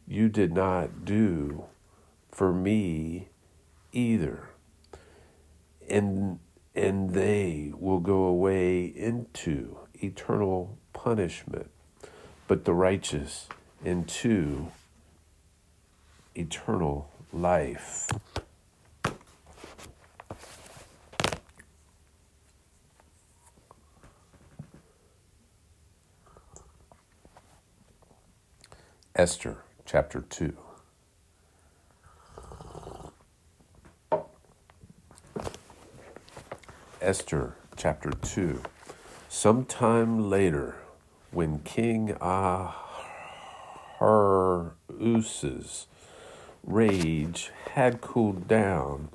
you 0.04 0.28
did 0.28 0.52
not 0.52 1.04
do 1.04 1.66
for 2.32 2.52
me 2.52 3.28
either. 3.92 4.48
And, 5.88 6.40
and 6.74 7.10
they 7.10 7.72
will 7.78 8.00
go 8.00 8.24
away 8.24 8.84
into 8.84 9.78
eternal 9.94 10.76
punishment, 10.92 11.70
but 12.48 12.64
the 12.64 12.74
righteous 12.74 13.48
into 13.84 14.70
eternal 16.34 17.10
life. 17.32 18.08
Esther 29.14 29.58
chapter 29.84 30.20
2. 30.20 30.56
Esther 37.00 37.56
chapter 37.76 38.10
2. 38.10 38.62
Sometime 39.28 40.30
later, 40.30 40.76
when 41.30 41.58
King 41.60 42.16
ah 42.20 42.87
Ahasuerus' 44.00 45.86
rage 46.64 47.50
had 47.72 48.00
cooled 48.00 48.46
down, 48.48 49.08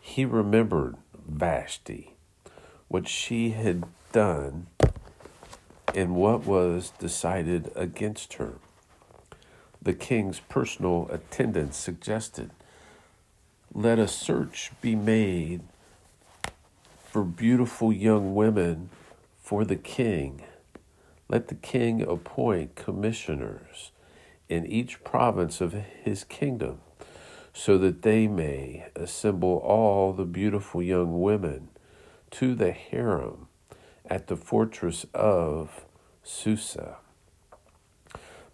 he 0.00 0.24
remembered 0.24 0.96
Vashti, 1.26 2.14
what 2.88 3.08
she 3.08 3.50
had 3.50 3.84
done, 4.12 4.68
and 5.94 6.14
what 6.14 6.46
was 6.46 6.92
decided 6.98 7.70
against 7.74 8.34
her 8.34 8.54
the 9.80 9.94
king's 9.94 10.40
personal 10.40 11.08
attendants 11.10 11.76
suggested. 11.76 12.50
Let 13.72 13.98
a 13.98 14.08
search 14.08 14.72
be 14.80 14.94
made 14.94 15.62
for 17.04 17.22
beautiful 17.22 17.92
young 17.92 18.34
women 18.34 18.90
for 19.38 19.64
the 19.64 19.76
king. 19.76 20.42
Let 21.28 21.48
the 21.48 21.54
king 21.54 22.02
appoint 22.02 22.74
commissioners 22.74 23.92
in 24.48 24.66
each 24.66 25.04
province 25.04 25.60
of 25.60 25.72
his 25.72 26.24
kingdom, 26.24 26.80
so 27.52 27.76
that 27.78 28.02
they 28.02 28.26
may 28.26 28.86
assemble 28.96 29.58
all 29.58 30.12
the 30.12 30.24
beautiful 30.24 30.82
young 30.82 31.20
women 31.20 31.68
to 32.32 32.54
the 32.54 32.72
harem 32.72 33.48
at 34.06 34.28
the 34.28 34.36
fortress 34.36 35.04
of 35.12 35.84
Susa 36.22 36.98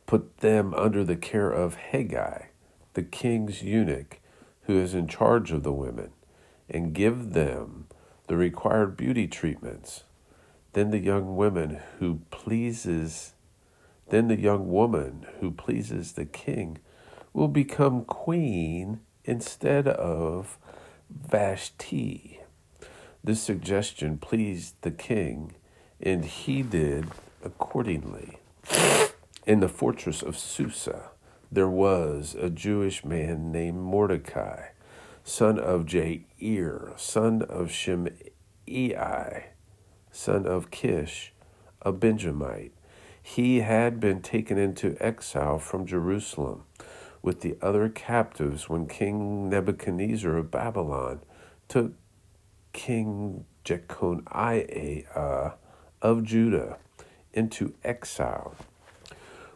put 0.07 0.39
them 0.39 0.75
under 0.75 1.05
the 1.05 1.17
care 1.17 1.51
of 1.51 1.77
Hegai, 1.93 2.47
the 2.95 3.03
king's 3.03 3.63
eunuch, 3.63 4.21
who 4.63 4.79
is 4.79 4.95
in 4.95 5.09
charge 5.09 5.51
of 5.51 5.63
the 5.63 5.73
women, 5.73 6.11
and 6.69 6.95
give 6.95 7.33
them 7.33 7.87
the 8.29 8.37
required 8.37 8.97
beauty 8.97 9.27
treatments. 9.27 10.05
Then 10.75 10.91
the 10.91 10.99
young 10.99 11.37
woman 11.37 11.81
who 11.99 12.21
pleases 12.31 13.35
then 14.11 14.29
the 14.29 14.39
young 14.39 14.71
woman 14.71 15.27
who 15.41 15.51
pleases 15.51 16.13
the 16.13 16.27
king 16.27 16.79
will 17.33 17.49
become 17.49 18.05
queen 18.05 19.01
instead 19.25 19.89
of 19.89 20.59
Vashti. 21.09 22.41
This 23.23 23.41
suggestion 23.41 24.19
pleased 24.19 24.75
the 24.83 24.91
king, 24.91 25.55
and 26.01 26.25
he 26.25 26.63
did 26.63 27.07
accordingly. 27.43 28.39
In 29.47 29.61
the 29.61 29.69
fortress 29.69 30.23
of 30.23 30.37
Susa, 30.37 31.11
there 31.51 31.69
was 31.69 32.35
a 32.39 32.51
Jewish 32.51 33.05
man 33.05 33.51
named 33.51 33.79
Mordecai, 33.79 34.69
son 35.23 35.59
of 35.59 35.87
Jair, 35.87 36.99
son 36.99 37.43
of 37.43 37.71
Shimei, 37.71 39.54
son 40.15 40.47
of 40.47 40.71
Kish, 40.71 41.33
a 41.83 41.93
Benjamite. 41.93 42.73
He 43.21 43.61
had 43.61 43.99
been 43.99 44.23
taken 44.23 44.59
into 44.59 44.97
exile 45.01 45.59
from 45.59 45.87
Jerusalem 45.87 46.65
with 47.21 47.41
the 47.41 47.57
other 47.61 47.89
captives 47.89 48.69
when 48.69 48.87
King 48.87 49.49
Nebuchadnezzar 49.49 50.37
of 50.37 50.51
Babylon 50.51 51.21
took 51.69 51.95
King 52.73 53.45
Jeconiah 53.65 55.05
of 56.01 56.23
Judah 56.23 56.79
into 57.33 57.75
exile. 57.83 58.55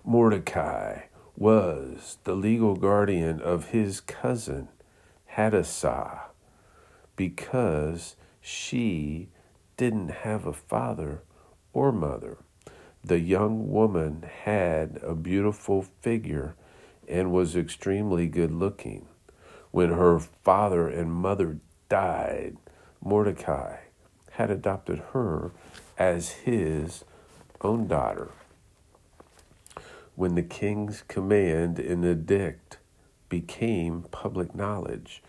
Mordecai 0.05 1.03
was 1.37 2.19
the 2.25 2.35
legal 2.35 2.75
guardian 2.75 3.41
of 3.41 3.67
his 3.67 4.01
cousin 4.01 4.69
Hadassah 5.27 6.23
because 7.15 8.17
she 8.41 9.29
didn't 9.79 10.11
have 10.11 10.45
a 10.45 10.53
father 10.53 11.23
or 11.73 11.93
mother. 11.93 12.37
The 13.03 13.21
young 13.21 13.71
woman 13.71 14.29
had 14.43 14.99
a 15.03 15.15
beautiful 15.15 15.83
figure 15.83 16.57
and 17.09 17.33
was 17.33 17.57
extremely 17.57 18.27
good 18.27 18.51
looking. 18.51 19.07
When 19.71 19.91
her 19.91 20.19
father 20.19 20.89
and 20.89 21.13
mother 21.13 21.59
died, 21.89 22.57
Mordecai 23.03 23.77
had 24.33 24.51
adopted 24.51 24.99
her 25.13 25.53
as 25.97 26.31
his 26.31 27.05
own 27.61 27.87
daughter. 27.87 28.31
When 30.17 30.35
the 30.35 30.43
king's 30.43 31.03
command 31.07 31.79
in 31.79 32.03
and 32.03 32.21
edict 32.21 32.79
became 33.29 34.03
public 34.11 34.57
knowledge, 34.57 35.23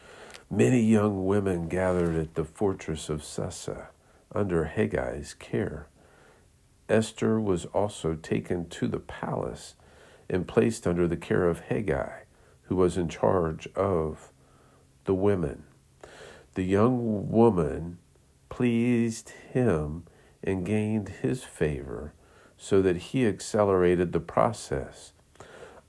many 0.50 0.82
young 0.82 1.28
women 1.28 1.68
gathered 1.68 2.16
at 2.16 2.34
the 2.34 2.44
fortress 2.44 3.10
of 3.10 3.24
Susa 3.24 3.90
under 4.34 4.72
Hegai's 4.76 5.34
care. 5.34 5.88
Esther 6.88 7.40
was 7.40 7.66
also 7.66 8.16
taken 8.16 8.68
to 8.70 8.88
the 8.88 9.00
palace 9.00 9.76
and 10.30 10.48
placed 10.48 10.88
under 10.88 11.08
the 11.08 11.18
care 11.18 11.48
of 11.48 11.64
Hegai, 11.66 12.24
who 12.64 12.76
was 12.76 12.98
in 12.98 13.10
charge 13.10 13.68
of 13.76 14.32
the 15.06 15.14
women. 15.14 15.64
The 16.56 16.64
young 16.64 17.30
woman 17.30 17.98
pleased 18.50 19.30
him 19.30 20.04
and 20.44 20.66
gained 20.66 21.10
his 21.10 21.44
favor 21.44 22.14
so 22.58 22.82
that 22.82 22.98
he 22.98 23.26
accelerated 23.26 24.12
the 24.12 24.20
process 24.20 25.14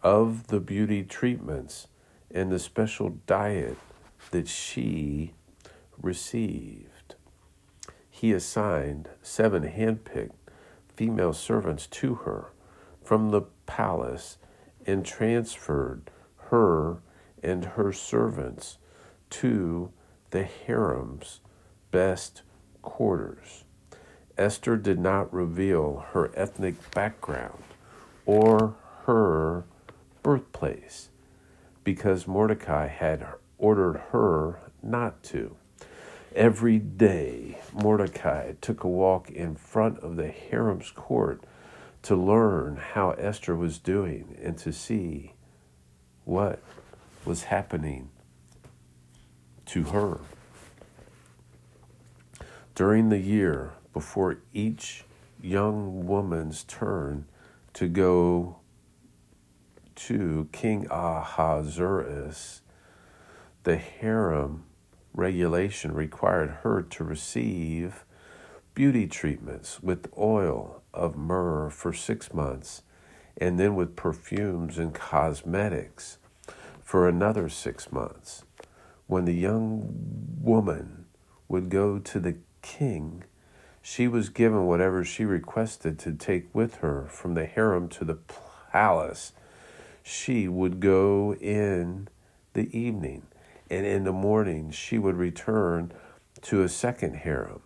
of 0.02 0.46
the 0.46 0.60
beauty 0.60 1.02
treatments 1.02 1.88
and 2.30 2.50
the 2.50 2.58
special 2.58 3.10
diet 3.26 3.76
that 4.30 4.48
she 4.48 5.34
received. 6.00 6.99
He 8.20 8.34
assigned 8.34 9.08
seven 9.22 9.62
handpicked 9.62 10.50
female 10.94 11.32
servants 11.32 11.86
to 11.86 12.16
her 12.16 12.52
from 13.02 13.30
the 13.30 13.40
palace 13.64 14.36
and 14.84 15.06
transferred 15.06 16.10
her 16.50 16.98
and 17.42 17.64
her 17.64 17.94
servants 17.94 18.76
to 19.30 19.90
the 20.32 20.42
harem's 20.42 21.40
best 21.90 22.42
quarters. 22.82 23.64
Esther 24.36 24.76
did 24.76 24.98
not 24.98 25.32
reveal 25.32 26.04
her 26.12 26.30
ethnic 26.34 26.90
background 26.90 27.62
or 28.26 28.74
her 29.06 29.64
birthplace 30.22 31.08
because 31.84 32.26
Mordecai 32.28 32.86
had 32.88 33.26
ordered 33.56 33.96
her 34.12 34.60
not 34.82 35.22
to. 35.22 35.56
Every 36.34 36.78
day, 36.78 37.58
Mordecai 37.72 38.52
took 38.60 38.84
a 38.84 38.88
walk 38.88 39.30
in 39.30 39.56
front 39.56 39.98
of 39.98 40.14
the 40.14 40.28
harem's 40.28 40.92
court 40.92 41.42
to 42.02 42.14
learn 42.14 42.76
how 42.76 43.10
Esther 43.10 43.56
was 43.56 43.78
doing 43.78 44.36
and 44.40 44.56
to 44.58 44.72
see 44.72 45.34
what 46.24 46.62
was 47.24 47.44
happening 47.44 48.10
to 49.66 49.82
her. 49.84 50.20
During 52.76 53.08
the 53.08 53.18
year 53.18 53.72
before 53.92 54.38
each 54.54 55.04
young 55.42 56.06
woman's 56.06 56.62
turn 56.62 57.26
to 57.72 57.88
go 57.88 58.60
to 59.96 60.48
King 60.52 60.86
Ahasuerus, 60.90 62.62
the 63.64 63.76
harem 63.76 64.64
regulation 65.20 65.92
required 65.92 66.50
her 66.62 66.80
to 66.80 67.04
receive 67.04 68.06
beauty 68.74 69.06
treatments 69.06 69.82
with 69.82 70.10
oil 70.16 70.82
of 70.94 71.14
myrrh 71.14 71.68
for 71.68 71.92
six 71.92 72.32
months, 72.32 72.82
and 73.36 73.60
then 73.60 73.74
with 73.74 73.94
perfumes 73.94 74.78
and 74.78 74.94
cosmetics 74.94 76.16
for 76.82 77.06
another 77.06 77.50
six 77.50 77.92
months. 77.92 78.44
When 79.06 79.26
the 79.26 79.34
young 79.34 79.94
woman 80.40 81.04
would 81.48 81.68
go 81.68 81.98
to 81.98 82.18
the 82.18 82.38
king, 82.62 83.24
she 83.82 84.08
was 84.08 84.30
given 84.30 84.66
whatever 84.66 85.04
she 85.04 85.26
requested 85.26 85.98
to 85.98 86.12
take 86.12 86.52
with 86.54 86.76
her 86.76 87.06
from 87.10 87.34
the 87.34 87.44
harem 87.44 87.88
to 87.90 88.06
the 88.06 88.18
palace. 88.72 89.32
She 90.02 90.48
would 90.48 90.80
go 90.80 91.34
in 91.34 92.08
the 92.54 92.74
evening 92.76 93.26
and 93.70 93.86
in 93.86 94.04
the 94.04 94.12
morning 94.12 94.70
she 94.70 94.98
would 94.98 95.16
return 95.16 95.92
to 96.42 96.62
a 96.62 96.68
second 96.68 97.14
harem 97.14 97.62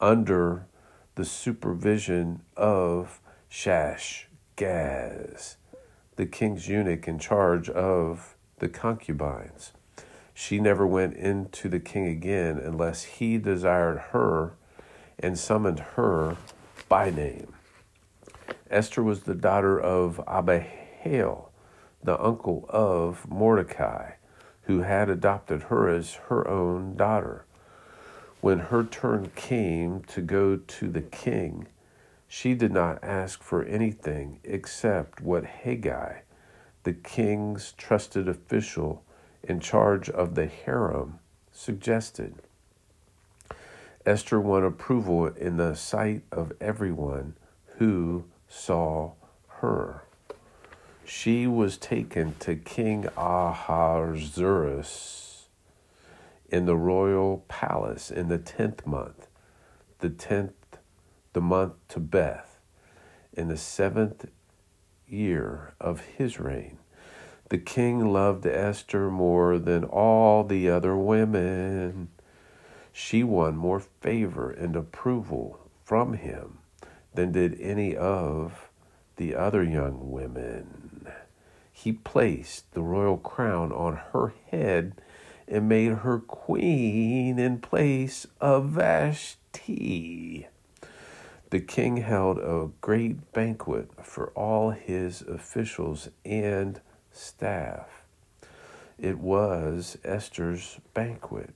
under 0.00 0.66
the 1.14 1.24
supervision 1.24 2.42
of 2.56 3.20
Shash 3.48 4.24
Gaz, 4.56 5.56
the 6.16 6.26
king's 6.26 6.68
eunuch 6.68 7.06
in 7.06 7.18
charge 7.18 7.70
of 7.70 8.34
the 8.58 8.68
concubines. 8.68 9.72
She 10.32 10.58
never 10.58 10.84
went 10.84 11.14
into 11.14 11.68
the 11.68 11.78
king 11.78 12.06
again 12.06 12.58
unless 12.58 13.04
he 13.04 13.38
desired 13.38 13.98
her 14.10 14.54
and 15.20 15.38
summoned 15.38 15.78
her 15.94 16.36
by 16.88 17.10
name. 17.10 17.54
Esther 18.68 19.04
was 19.04 19.22
the 19.22 19.34
daughter 19.34 19.78
of 19.78 20.20
Abihail, 20.26 21.52
the 22.02 22.20
uncle 22.20 22.66
of 22.68 23.30
Mordecai 23.30 24.14
who 24.66 24.80
had 24.80 25.08
adopted 25.08 25.64
her 25.64 25.88
as 25.88 26.14
her 26.28 26.46
own 26.48 26.96
daughter. 26.96 27.44
When 28.40 28.58
her 28.58 28.84
turn 28.84 29.30
came 29.34 30.02
to 30.04 30.20
go 30.20 30.56
to 30.56 30.88
the 30.88 31.02
king, 31.02 31.68
she 32.26 32.54
did 32.54 32.72
not 32.72 33.02
ask 33.02 33.42
for 33.42 33.62
anything 33.62 34.40
except 34.44 35.20
what 35.20 35.44
Hegai, 35.44 36.20
the 36.82 36.92
king's 36.92 37.72
trusted 37.72 38.28
official 38.28 39.02
in 39.42 39.60
charge 39.60 40.08
of 40.10 40.34
the 40.34 40.46
harem, 40.46 41.18
suggested. 41.52 42.34
Esther 44.06 44.40
won 44.40 44.64
approval 44.64 45.26
in 45.26 45.56
the 45.56 45.74
sight 45.74 46.22
of 46.30 46.52
everyone 46.60 47.34
who 47.78 48.24
saw 48.48 49.12
her 49.46 50.02
she 51.06 51.46
was 51.46 51.76
taken 51.76 52.34
to 52.40 52.56
King 52.56 53.06
Ahasuerus 53.16 55.20
in 56.48 56.66
the 56.66 56.76
royal 56.76 57.44
palace 57.48 58.10
in 58.10 58.28
the 58.28 58.38
tenth 58.38 58.86
month, 58.86 59.28
the 59.98 60.10
tenth, 60.10 60.78
the 61.32 61.40
month 61.40 61.74
Tebeth, 61.88 62.58
in 63.32 63.48
the 63.48 63.56
seventh 63.56 64.26
year 65.06 65.74
of 65.80 66.00
his 66.00 66.38
reign. 66.38 66.78
The 67.50 67.58
king 67.58 68.12
loved 68.12 68.46
Esther 68.46 69.10
more 69.10 69.58
than 69.58 69.84
all 69.84 70.44
the 70.44 70.70
other 70.70 70.96
women. 70.96 72.08
She 72.92 73.22
won 73.22 73.56
more 73.56 73.80
favor 73.80 74.50
and 74.50 74.74
approval 74.74 75.58
from 75.84 76.14
him 76.14 76.58
than 77.14 77.32
did 77.32 77.60
any 77.60 77.96
of 77.96 78.70
the 79.16 79.34
other 79.34 79.62
young 79.62 80.10
women 80.10 80.93
he 81.76 81.92
placed 81.92 82.72
the 82.72 82.80
royal 82.80 83.18
crown 83.18 83.72
on 83.72 83.96
her 84.12 84.32
head 84.50 84.94
and 85.48 85.68
made 85.68 85.90
her 85.90 86.20
queen 86.20 87.38
in 87.38 87.58
place 87.58 88.26
of 88.40 88.68
Vashti. 88.70 90.46
The 91.50 91.60
king 91.60 91.98
held 91.98 92.38
a 92.38 92.70
great 92.80 93.32
banquet 93.32 93.90
for 94.02 94.28
all 94.30 94.70
his 94.70 95.22
officials 95.22 96.08
and 96.24 96.80
staff. 97.10 98.04
It 98.96 99.18
was 99.18 99.98
Esther's 100.04 100.78
banquet. 100.94 101.54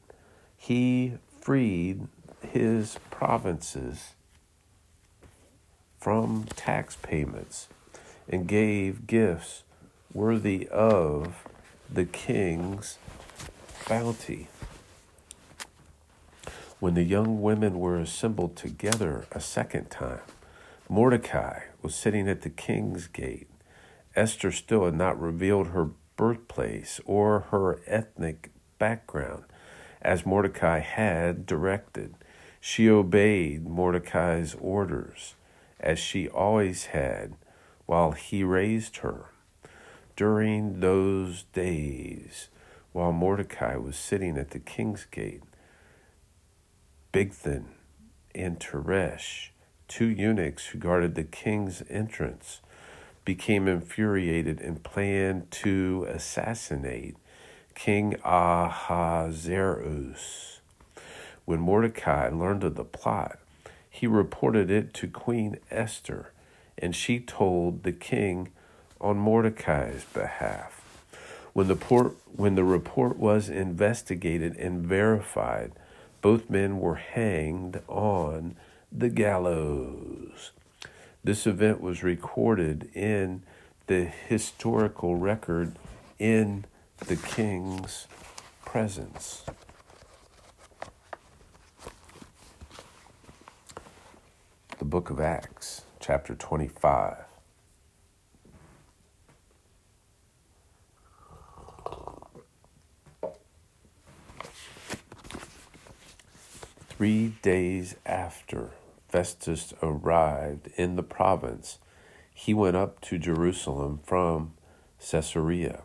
He 0.56 1.14
freed 1.40 2.08
his 2.42 2.98
provinces 3.12 4.14
from 6.00 6.44
tax 6.56 6.96
payments 6.96 7.68
and 8.28 8.48
gave 8.48 9.06
gifts 9.06 9.62
worthy 10.12 10.66
of 10.68 11.46
the 11.90 12.04
king's 12.04 12.98
bounty. 13.88 14.48
When 16.80 16.94
the 16.94 17.02
young 17.02 17.42
women 17.42 17.78
were 17.78 17.98
assembled 17.98 18.56
together 18.56 19.26
a 19.32 19.40
second 19.40 19.90
time, 19.90 20.20
Mordecai 20.88 21.60
was 21.82 21.94
sitting 21.94 22.28
at 22.28 22.42
the 22.42 22.50
king's 22.50 23.06
gate. 23.06 23.48
Esther 24.16 24.50
still 24.50 24.86
had 24.86 24.94
not 24.94 25.20
revealed 25.20 25.68
her 25.68 25.90
birthplace 26.16 27.00
or 27.04 27.40
her 27.50 27.80
ethnic 27.86 28.50
background, 28.78 29.44
as 30.00 30.24
Mordecai 30.24 30.78
had 30.78 31.44
directed. 31.44 32.14
She 32.60 32.88
obeyed 32.88 33.66
Mordecai's 33.66 34.54
orders, 34.54 35.34
as 35.78 35.98
she 35.98 36.28
always 36.28 36.86
had, 36.86 37.34
while 37.86 38.12
he 38.12 38.42
raised 38.42 38.98
her. 38.98 39.26
During 40.18 40.80
those 40.80 41.44
days, 41.52 42.48
while 42.90 43.12
Mordecai 43.12 43.76
was 43.76 43.94
sitting 43.94 44.36
at 44.36 44.50
the 44.50 44.58
king's 44.58 45.04
gate, 45.04 45.44
Bigthan 47.12 47.66
and 48.34 48.58
Teresh, 48.58 49.50
two 49.86 50.06
eunuchs 50.06 50.66
who 50.66 50.78
guarded 50.80 51.14
the 51.14 51.22
king's 51.22 51.84
entrance, 51.88 52.60
became 53.24 53.68
infuriated 53.68 54.60
and 54.60 54.82
planned 54.82 55.52
to 55.52 56.04
assassinate 56.08 57.16
King 57.76 58.16
Ahasuerus. 58.24 59.42
When 61.44 61.60
Mordecai 61.60 62.28
learned 62.28 62.64
of 62.64 62.74
the 62.74 62.82
plot, 62.82 63.38
he 63.88 64.08
reported 64.08 64.68
it 64.68 64.92
to 64.94 65.06
Queen 65.06 65.60
Esther, 65.70 66.32
and 66.76 66.96
she 66.96 67.20
told 67.20 67.84
the 67.84 67.92
king 67.92 68.48
on 69.00 69.18
Mordecai's 69.18 70.04
behalf. 70.04 70.82
When 71.52 71.68
the, 71.68 71.76
port, 71.76 72.14
when 72.34 72.54
the 72.54 72.64
report 72.64 73.16
was 73.16 73.48
investigated 73.48 74.56
and 74.56 74.84
verified, 74.84 75.72
both 76.20 76.50
men 76.50 76.78
were 76.78 76.96
hanged 76.96 77.80
on 77.88 78.56
the 78.92 79.08
gallows. 79.08 80.52
This 81.24 81.46
event 81.46 81.80
was 81.80 82.02
recorded 82.02 82.90
in 82.94 83.42
the 83.86 84.04
historical 84.04 85.16
record 85.16 85.74
in 86.18 86.64
the 86.98 87.16
king's 87.16 88.06
presence. 88.64 89.44
The 94.78 94.84
book 94.84 95.10
of 95.10 95.20
Acts, 95.20 95.82
chapter 96.00 96.34
25. 96.34 97.16
Three 106.98 107.34
days 107.42 107.94
after 108.04 108.72
Festus 109.08 109.72
arrived 109.80 110.68
in 110.74 110.96
the 110.96 111.04
province, 111.04 111.78
he 112.34 112.52
went 112.52 112.74
up 112.74 113.00
to 113.02 113.18
Jerusalem 113.18 114.00
from 114.02 114.54
Caesarea. 114.98 115.82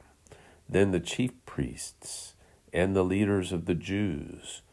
Then 0.68 0.90
the 0.90 1.00
chief 1.00 1.30
priests 1.46 2.34
and 2.74 2.96
the 2.96 3.04
leaders 3.04 3.52
of 3.52 3.68
the 3.68 3.76
Jews 3.76 4.64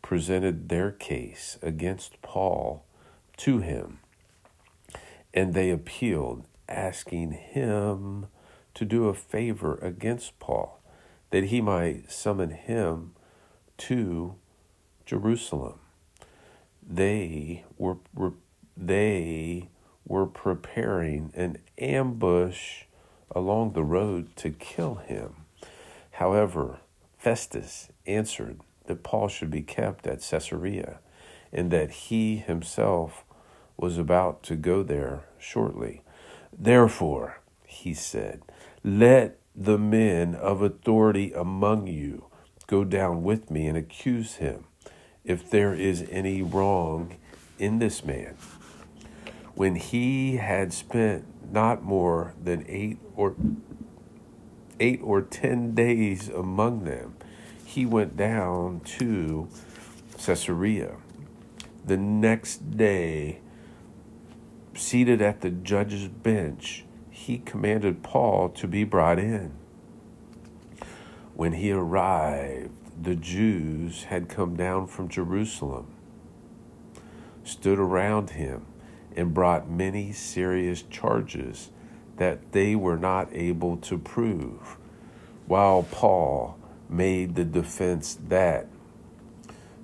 presented 0.00 0.70
their 0.70 0.90
case 0.90 1.58
against 1.60 2.22
Paul 2.22 2.86
to 3.36 3.58
him, 3.58 3.98
and 5.34 5.52
they 5.52 5.68
appealed, 5.68 6.46
asking 6.66 7.32
him 7.32 8.28
to 8.72 8.86
do 8.86 9.08
a 9.08 9.12
favor 9.12 9.74
against 9.82 10.38
Paul, 10.38 10.80
that 11.28 11.44
he 11.44 11.60
might 11.60 12.10
summon 12.10 12.52
him 12.52 13.12
to 13.76 14.36
Jerusalem 15.04 15.79
they 16.90 17.64
were, 17.78 17.98
were 18.14 18.34
they 18.76 19.68
were 20.04 20.26
preparing 20.26 21.32
an 21.34 21.58
ambush 21.78 22.84
along 23.30 23.72
the 23.72 23.84
road 23.84 24.34
to 24.34 24.50
kill 24.50 24.96
him. 24.96 25.36
However, 26.12 26.80
Festus 27.16 27.88
answered 28.06 28.60
that 28.86 29.04
Paul 29.04 29.28
should 29.28 29.50
be 29.50 29.62
kept 29.62 30.06
at 30.06 30.22
Caesarea 30.28 30.98
and 31.52 31.70
that 31.70 31.90
he 31.90 32.36
himself 32.36 33.24
was 33.76 33.96
about 33.96 34.42
to 34.44 34.56
go 34.56 34.82
there 34.82 35.24
shortly. 35.38 36.02
Therefore, 36.52 37.40
he 37.64 37.94
said, 37.94 38.42
let 38.82 39.38
the 39.54 39.78
men 39.78 40.34
of 40.34 40.60
authority 40.60 41.32
among 41.32 41.86
you 41.86 42.26
go 42.66 42.84
down 42.84 43.22
with 43.22 43.50
me 43.50 43.66
and 43.66 43.76
accuse 43.76 44.36
him 44.36 44.64
if 45.30 45.48
there 45.48 45.72
is 45.72 46.04
any 46.10 46.42
wrong 46.42 47.16
in 47.58 47.78
this 47.78 48.04
man. 48.04 48.34
When 49.54 49.76
he 49.76 50.36
had 50.36 50.72
spent 50.72 51.24
not 51.52 51.84
more 51.84 52.34
than 52.42 52.64
eight 52.68 52.98
or 53.14 53.36
eight 54.80 55.00
or 55.02 55.22
ten 55.22 55.74
days 55.74 56.28
among 56.28 56.84
them, 56.84 57.16
he 57.64 57.86
went 57.86 58.16
down 58.16 58.80
to 58.98 59.48
Caesarea. 60.24 60.96
The 61.84 61.96
next 61.96 62.76
day, 62.76 63.40
seated 64.74 65.22
at 65.22 65.42
the 65.42 65.50
judge's 65.50 66.08
bench, 66.08 66.84
he 67.08 67.38
commanded 67.38 68.02
Paul 68.02 68.48
to 68.50 68.66
be 68.66 68.82
brought 68.82 69.18
in. 69.18 69.52
When 71.34 71.52
he 71.52 71.70
arrived, 71.70 72.79
the 73.02 73.16
Jews 73.16 74.04
had 74.04 74.28
come 74.28 74.56
down 74.56 74.86
from 74.86 75.08
Jerusalem, 75.08 75.86
stood 77.44 77.78
around 77.78 78.30
him, 78.30 78.66
and 79.16 79.32
brought 79.32 79.70
many 79.70 80.12
serious 80.12 80.82
charges 80.82 81.70
that 82.18 82.52
they 82.52 82.76
were 82.76 82.98
not 82.98 83.28
able 83.32 83.78
to 83.78 83.96
prove, 83.96 84.76
while 85.46 85.82
Paul 85.90 86.58
made 86.88 87.34
the 87.34 87.44
defense 87.44 88.18
that 88.28 88.66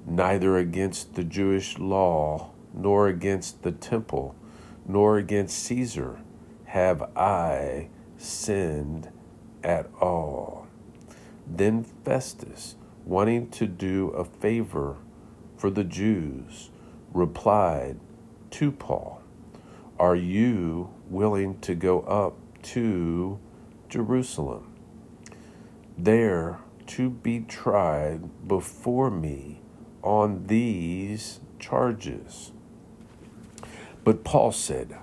neither 0.07 0.59
against 0.59 1.14
the 1.14 1.24
Jewish 1.24 1.79
law, 1.79 2.50
nor 2.74 3.09
against 3.09 3.62
the 3.62 3.72
temple, 3.72 4.35
nor 4.87 5.16
against 5.16 5.59
Caesar 5.64 6.18
have 6.66 7.02
I 7.16 7.88
sinned 8.18 9.11
at 9.64 9.88
all. 10.00 10.66
Then 11.46 11.85
Festus, 12.05 12.76
wanting 13.07 13.49
to 13.49 13.66
do 13.66 14.09
a 14.09 14.25
favor 14.25 14.97
for 15.57 15.71
the 15.71 15.85
Jews, 15.85 16.71
replied 17.14 17.99
to 18.51 18.73
Paul, 18.73 19.23
Are 19.99 20.16
you 20.16 20.92
willing 21.09 21.61
to 21.61 21.75
go 21.75 22.01
up 22.01 22.37
to 22.62 23.38
Jerusalem, 23.88 24.75
there 25.97 26.59
to 26.88 27.09
be 27.09 27.40
tried 27.40 28.47
before 28.49 29.11
me 29.11 29.61
on 30.03 30.49
these 30.49 31.40
charges? 31.61 32.53
But 34.05 34.25
Paul 34.25 34.53
said, 34.53 34.99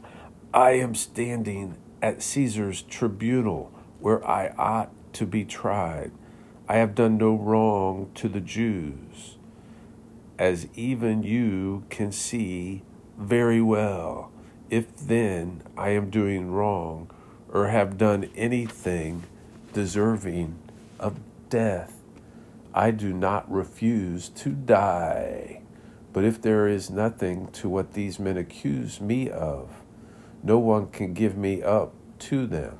I 0.53 0.71
am 0.71 0.93
standing 0.93 1.77
at 2.01 2.21
Caesar's 2.21 2.81
tribunal 2.81 3.71
where 3.99 4.25
I 4.27 4.53
ought 4.57 4.91
to 5.13 5.25
be 5.25 5.45
tried. 5.45 6.11
I 6.73 6.77
have 6.77 6.95
done 6.95 7.19
no 7.19 7.35
wrong 7.35 8.09
to 8.15 8.27
the 8.27 8.41
Jews, 8.41 9.37
as 10.39 10.67
even 10.73 11.21
you 11.21 11.83
can 11.91 12.11
see 12.11 12.81
very 13.15 13.61
well. 13.61 14.31
If 14.71 14.97
then 14.97 15.61
I 15.77 15.89
am 15.89 16.09
doing 16.09 16.49
wrong 16.49 17.11
or 17.47 17.67
have 17.67 17.99
done 17.99 18.27
anything 18.35 19.21
deserving 19.71 20.57
of 20.99 21.19
death, 21.47 22.01
I 22.73 22.89
do 22.89 23.13
not 23.13 23.51
refuse 23.51 24.29
to 24.29 24.49
die. 24.49 25.61
But 26.11 26.23
if 26.23 26.41
there 26.41 26.67
is 26.67 26.89
nothing 26.89 27.49
to 27.51 27.69
what 27.69 27.93
these 27.93 28.17
men 28.17 28.35
accuse 28.35 28.99
me 28.99 29.29
of, 29.29 29.69
no 30.41 30.57
one 30.57 30.87
can 30.87 31.13
give 31.13 31.37
me 31.37 31.61
up 31.61 31.93
to 32.21 32.47
them. 32.47 32.79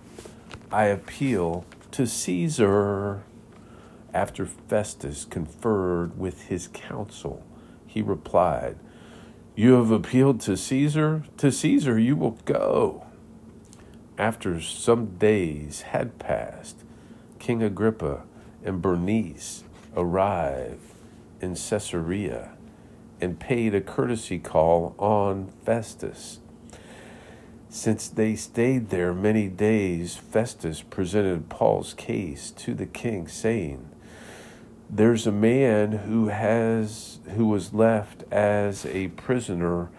I 0.71 0.85
appeal 0.85 1.63
to 1.91 2.07
Caesar. 2.07 3.21
After 4.13 4.45
Festus 4.45 5.25
conferred 5.25 6.19
with 6.19 6.43
his 6.43 6.67
council, 6.67 7.43
he 7.87 8.03
replied, 8.03 8.77
You 9.55 9.73
have 9.73 9.89
appealed 9.89 10.39
to 10.41 10.55
Caesar? 10.55 11.23
To 11.37 11.51
Caesar 11.51 11.97
you 11.97 12.15
will 12.15 12.37
go. 12.45 13.05
After 14.17 14.61
some 14.61 15.17
days 15.17 15.81
had 15.81 16.19
passed, 16.19 16.83
King 17.39 17.63
Agrippa 17.63 18.23
and 18.63 18.81
Bernice 18.81 19.63
arrived 19.95 20.93
in 21.41 21.55
Caesarea 21.55 22.51
and 23.19 23.39
paid 23.39 23.73
a 23.73 23.81
courtesy 23.81 24.37
call 24.37 24.93
on 24.99 25.51
Festus. 25.65 26.39
Since 27.67 28.09
they 28.09 28.35
stayed 28.35 28.89
there 28.89 29.13
many 29.13 29.47
days, 29.47 30.15
Festus 30.15 30.83
presented 30.83 31.49
Paul's 31.49 31.95
case 31.95 32.51
to 32.51 32.75
the 32.75 32.85
king, 32.85 33.27
saying, 33.27 33.89
there's 34.89 35.25
a 35.25 35.31
man 35.31 35.91
who 35.91 36.27
has 36.27 37.19
who 37.35 37.47
was 37.47 37.73
left 37.73 38.23
as 38.31 38.85
a 38.85 39.07
prisoner 39.09 39.89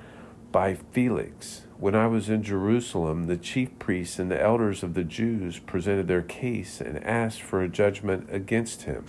by 0.52 0.74
Felix. 0.74 1.62
When 1.78 1.94
I 1.94 2.06
was 2.06 2.28
in 2.28 2.42
Jerusalem, 2.42 3.26
the 3.26 3.36
chief 3.36 3.76
priests 3.78 4.18
and 4.18 4.30
the 4.30 4.40
elders 4.40 4.82
of 4.82 4.94
the 4.94 5.02
Jews 5.02 5.58
presented 5.58 6.06
their 6.06 6.22
case 6.22 6.80
and 6.80 7.04
asked 7.04 7.42
for 7.42 7.60
a 7.62 7.68
judgment 7.68 8.28
against 8.30 8.82
him. 8.82 9.06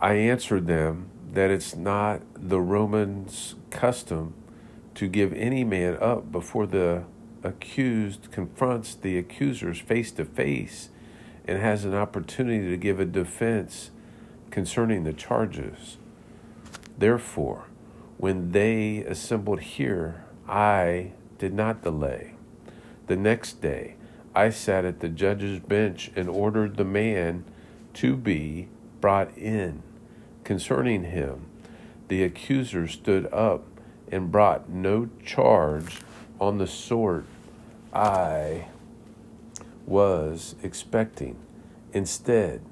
I 0.00 0.14
answered 0.14 0.66
them 0.66 1.08
that 1.32 1.50
it's 1.50 1.74
not 1.74 2.20
the 2.34 2.60
Romans' 2.60 3.54
custom 3.70 4.34
to 4.94 5.08
give 5.08 5.32
any 5.32 5.64
man 5.64 5.96
up 6.00 6.30
before 6.30 6.66
the 6.66 7.04
accused 7.42 8.30
confronts 8.30 8.94
the 8.94 9.16
accusers 9.16 9.78
face 9.78 10.12
to 10.12 10.24
face 10.24 10.90
and 11.46 11.58
has 11.58 11.84
an 11.84 11.94
opportunity 11.94 12.68
to 12.68 12.76
give 12.76 13.00
a 13.00 13.04
defense 13.04 13.90
concerning 14.50 15.04
the 15.04 15.12
charges. 15.12 15.98
Therefore, 16.98 17.64
when 18.18 18.52
they 18.52 18.98
assembled 18.98 19.60
here, 19.60 20.24
I 20.48 21.12
did 21.38 21.54
not 21.54 21.82
delay. 21.82 22.34
The 23.06 23.16
next 23.16 23.62
day, 23.62 23.96
I 24.34 24.50
sat 24.50 24.84
at 24.84 25.00
the 25.00 25.08
judge's 25.08 25.58
bench 25.58 26.10
and 26.14 26.28
ordered 26.28 26.76
the 26.76 26.84
man 26.84 27.44
to 27.94 28.16
be 28.16 28.68
brought 29.00 29.36
in. 29.36 29.82
Concerning 30.44 31.04
him, 31.04 31.46
the 32.08 32.22
accuser 32.22 32.86
stood 32.86 33.26
up 33.32 33.64
and 34.12 34.30
brought 34.30 34.68
no 34.68 35.08
charge 35.24 35.98
on 36.40 36.58
the 36.58 36.66
sort 36.66 37.24
I 37.92 38.66
was 39.86 40.54
expecting. 40.62 41.36
Instead, 41.92 42.62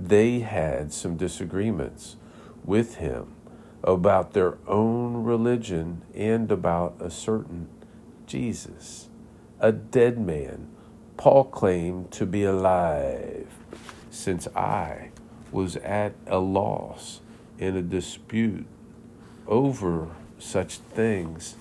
they 0.00 0.40
had 0.40 0.92
some 0.92 1.16
disagreements 1.16 2.16
with 2.64 2.96
him 2.96 3.34
about 3.82 4.32
their 4.32 4.58
own 4.66 5.24
religion 5.24 6.02
and 6.14 6.50
about 6.52 6.96
a 7.00 7.10
certain 7.10 7.68
Jesus, 8.26 9.08
a 9.58 9.72
dead 9.72 10.18
man. 10.18 10.68
Paul 11.16 11.44
claimed 11.44 12.12
to 12.12 12.26
be 12.26 12.44
alive, 12.44 13.48
since 14.10 14.46
I 14.48 15.10
was 15.50 15.76
at 15.78 16.14
a 16.26 16.38
loss 16.38 17.20
in 17.58 17.76
a 17.76 17.82
dispute 17.82 18.66
over 19.48 20.08
such 20.38 20.76
things. 20.76 21.56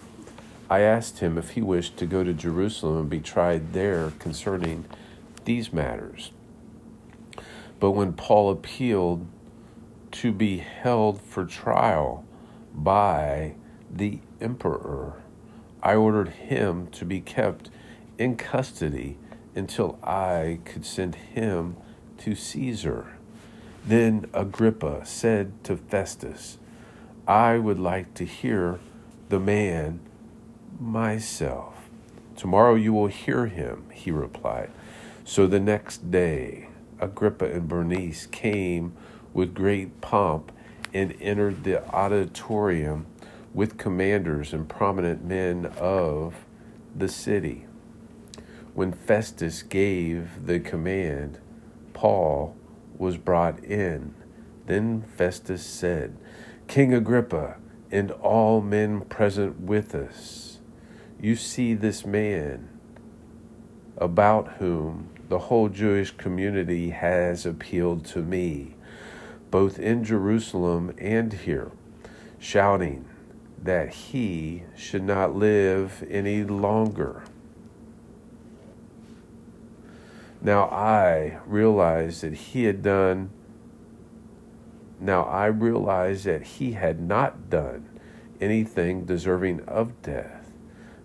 I 0.69 0.82
asked 0.82 1.19
him 1.19 1.38
if 1.38 1.52
he 1.52 1.62
wished 1.62 1.97
to 1.97 2.06
go 2.06 2.23
to 2.23 2.34
Jerusalem 2.34 2.97
and 2.97 3.10
be 3.10 3.19
tried 3.19 3.73
there 3.73 4.12
concerning 4.19 4.86
these 5.45 5.71
matters. 5.71 6.32
But 7.80 7.92
when 7.92 8.13
Paul 8.13 8.52
appealed 8.52 9.26
to 10.12 10.32
be 10.32 10.58
held 10.58 11.22
for 11.22 11.46
trial 11.46 12.26
by 12.74 13.56
the 13.92 14.20
emperor, 14.42 15.22
I 15.84 15.96
ordered 15.96 16.30
him 16.30 16.88
to 16.88 17.06
be 17.06 17.22
kept 17.22 17.70
in 18.18 18.36
custody 18.36 19.18
until 19.56 20.00
I 20.04 20.60
could 20.66 20.86
send 20.86 21.16
him 21.16 21.78
to 22.20 22.36
Caesar. 22.36 23.18
Then 23.86 24.30
Agrippa 24.34 25.06
said 25.06 25.63
to 25.66 25.78
Festus, 25.78 26.58
I 27.28 27.58
would 27.58 27.80
like 27.80 28.13
to 28.16 28.26
hear 28.26 28.80
the 29.30 29.40
man 29.40 30.00
myself. 30.80 31.90
Tomorrow 32.36 32.76
you 32.76 32.94
will 32.94 33.08
hear 33.08 33.48
him, 33.48 33.86
he 33.92 34.12
replied. 34.12 34.70
So 35.26 35.48
the 35.48 35.60
next 35.60 36.12
day, 36.12 36.70
Agrippa 37.00 37.46
and 37.46 37.68
Bernice 37.68 38.26
came 38.26 38.94
with 39.34 39.54
great 39.54 40.02
pomp 40.02 40.52
and 40.94 41.16
entered 41.22 41.64
the 41.64 41.88
auditorium 41.90 43.06
with 43.54 43.78
commanders 43.78 44.54
and 44.54 44.68
prominent 44.68 45.24
men 45.24 45.66
of 45.78 46.46
the 46.96 47.08
city. 47.08 47.66
When 48.74 48.92
Festus 48.92 49.64
gave 49.64 50.46
the 50.46 50.60
command, 50.60 51.40
Paul 51.94 52.56
was 52.98 53.18
brought 53.18 53.64
in. 53.64 54.14
Then 54.66 55.04
Festus 55.16 55.66
said, 55.66 56.18
King 56.68 56.94
Agrippa 56.94 57.58
and 57.92 58.12
all 58.12 58.62
men 58.62 59.02
present 59.02 59.62
with 59.62 59.96
us, 59.96 60.60
you 61.20 61.36
see 61.36 61.74
this 61.74 62.06
man 62.06 62.70
about 63.98 64.54
whom 64.60 65.10
the 65.30 65.40
whole 65.40 65.70
Jewish 65.70 66.12
community 66.12 66.92
has 66.92 67.46
appealed 67.46 68.06
to 68.06 68.20
me, 68.20 68.76
both 69.52 69.80
in 69.80 70.04
Jerusalem 70.04 70.94
and 70.98 71.34
here, 71.34 71.72
shouting 72.40 73.06
that 73.62 73.90
he 73.90 74.63
should 74.76 75.04
not 75.04 75.36
live 75.36 76.06
any 76.10 76.44
longer. 76.44 77.24
Now 80.42 80.63
I 80.66 81.40
realized 81.46 82.22
that 82.22 82.34
he 82.34 82.66
had 82.66 82.82
done, 82.82 83.32
now 85.00 85.24
I 85.24 85.48
realized 85.48 86.26
that 86.26 86.44
he 86.44 86.74
had 86.74 87.02
not 87.02 87.50
done 87.50 87.90
anything 88.40 89.06
deserving 89.06 89.62
of 89.62 90.02
death. 90.02 90.52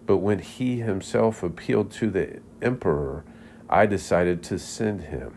But 0.05 0.19
when 0.19 0.41
he 0.41 0.81
himself 0.81 1.43
appealed 1.43 1.91
to 1.93 2.11
the 2.11 2.41
emperor, 2.61 3.25
I 3.73 3.87
decided 3.87 4.43
to 4.45 4.59
send 4.59 5.05
him. 5.05 5.33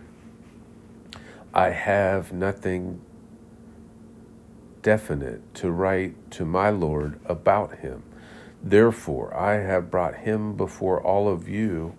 I 1.53 1.69
have 1.69 2.33
nothing 2.33 2.99
definite 4.81 5.55
to 5.55 5.71
write 5.71 6.31
to 6.31 6.43
my 6.43 6.69
Lord 6.69 7.17
about 7.23 7.77
him. 7.77 8.03
Therefore, 8.61 9.33
I 9.33 9.53
have 9.61 9.89
brought 9.89 10.15
him 10.15 10.57
before 10.57 11.01
all 11.01 11.29
of 11.29 11.47
you, 11.47 11.95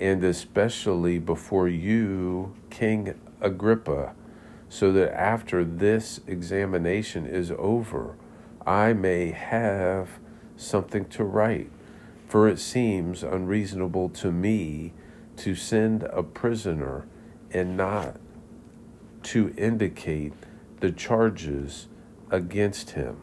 and 0.00 0.24
especially 0.24 1.18
before 1.18 1.68
you, 1.68 2.54
King 2.70 3.20
Agrippa, 3.42 4.14
so 4.70 4.90
that 4.92 5.12
after 5.12 5.62
this 5.62 6.20
examination 6.26 7.26
is 7.26 7.52
over, 7.58 8.16
I 8.66 8.94
may 8.94 9.32
have 9.32 10.20
something 10.56 11.04
to 11.10 11.22
write. 11.22 11.70
For 12.28 12.48
it 12.48 12.58
seems 12.58 13.22
unreasonable 13.22 14.08
to 14.08 14.32
me 14.32 14.94
to 15.40 15.54
send 15.54 16.02
a 16.02 16.22
prisoner 16.22 17.06
and 17.50 17.76
not 17.76 18.16
to 19.22 19.54
indicate 19.56 20.34
the 20.80 20.92
charges 20.92 21.88
against 22.30 22.90
him. 22.90 23.16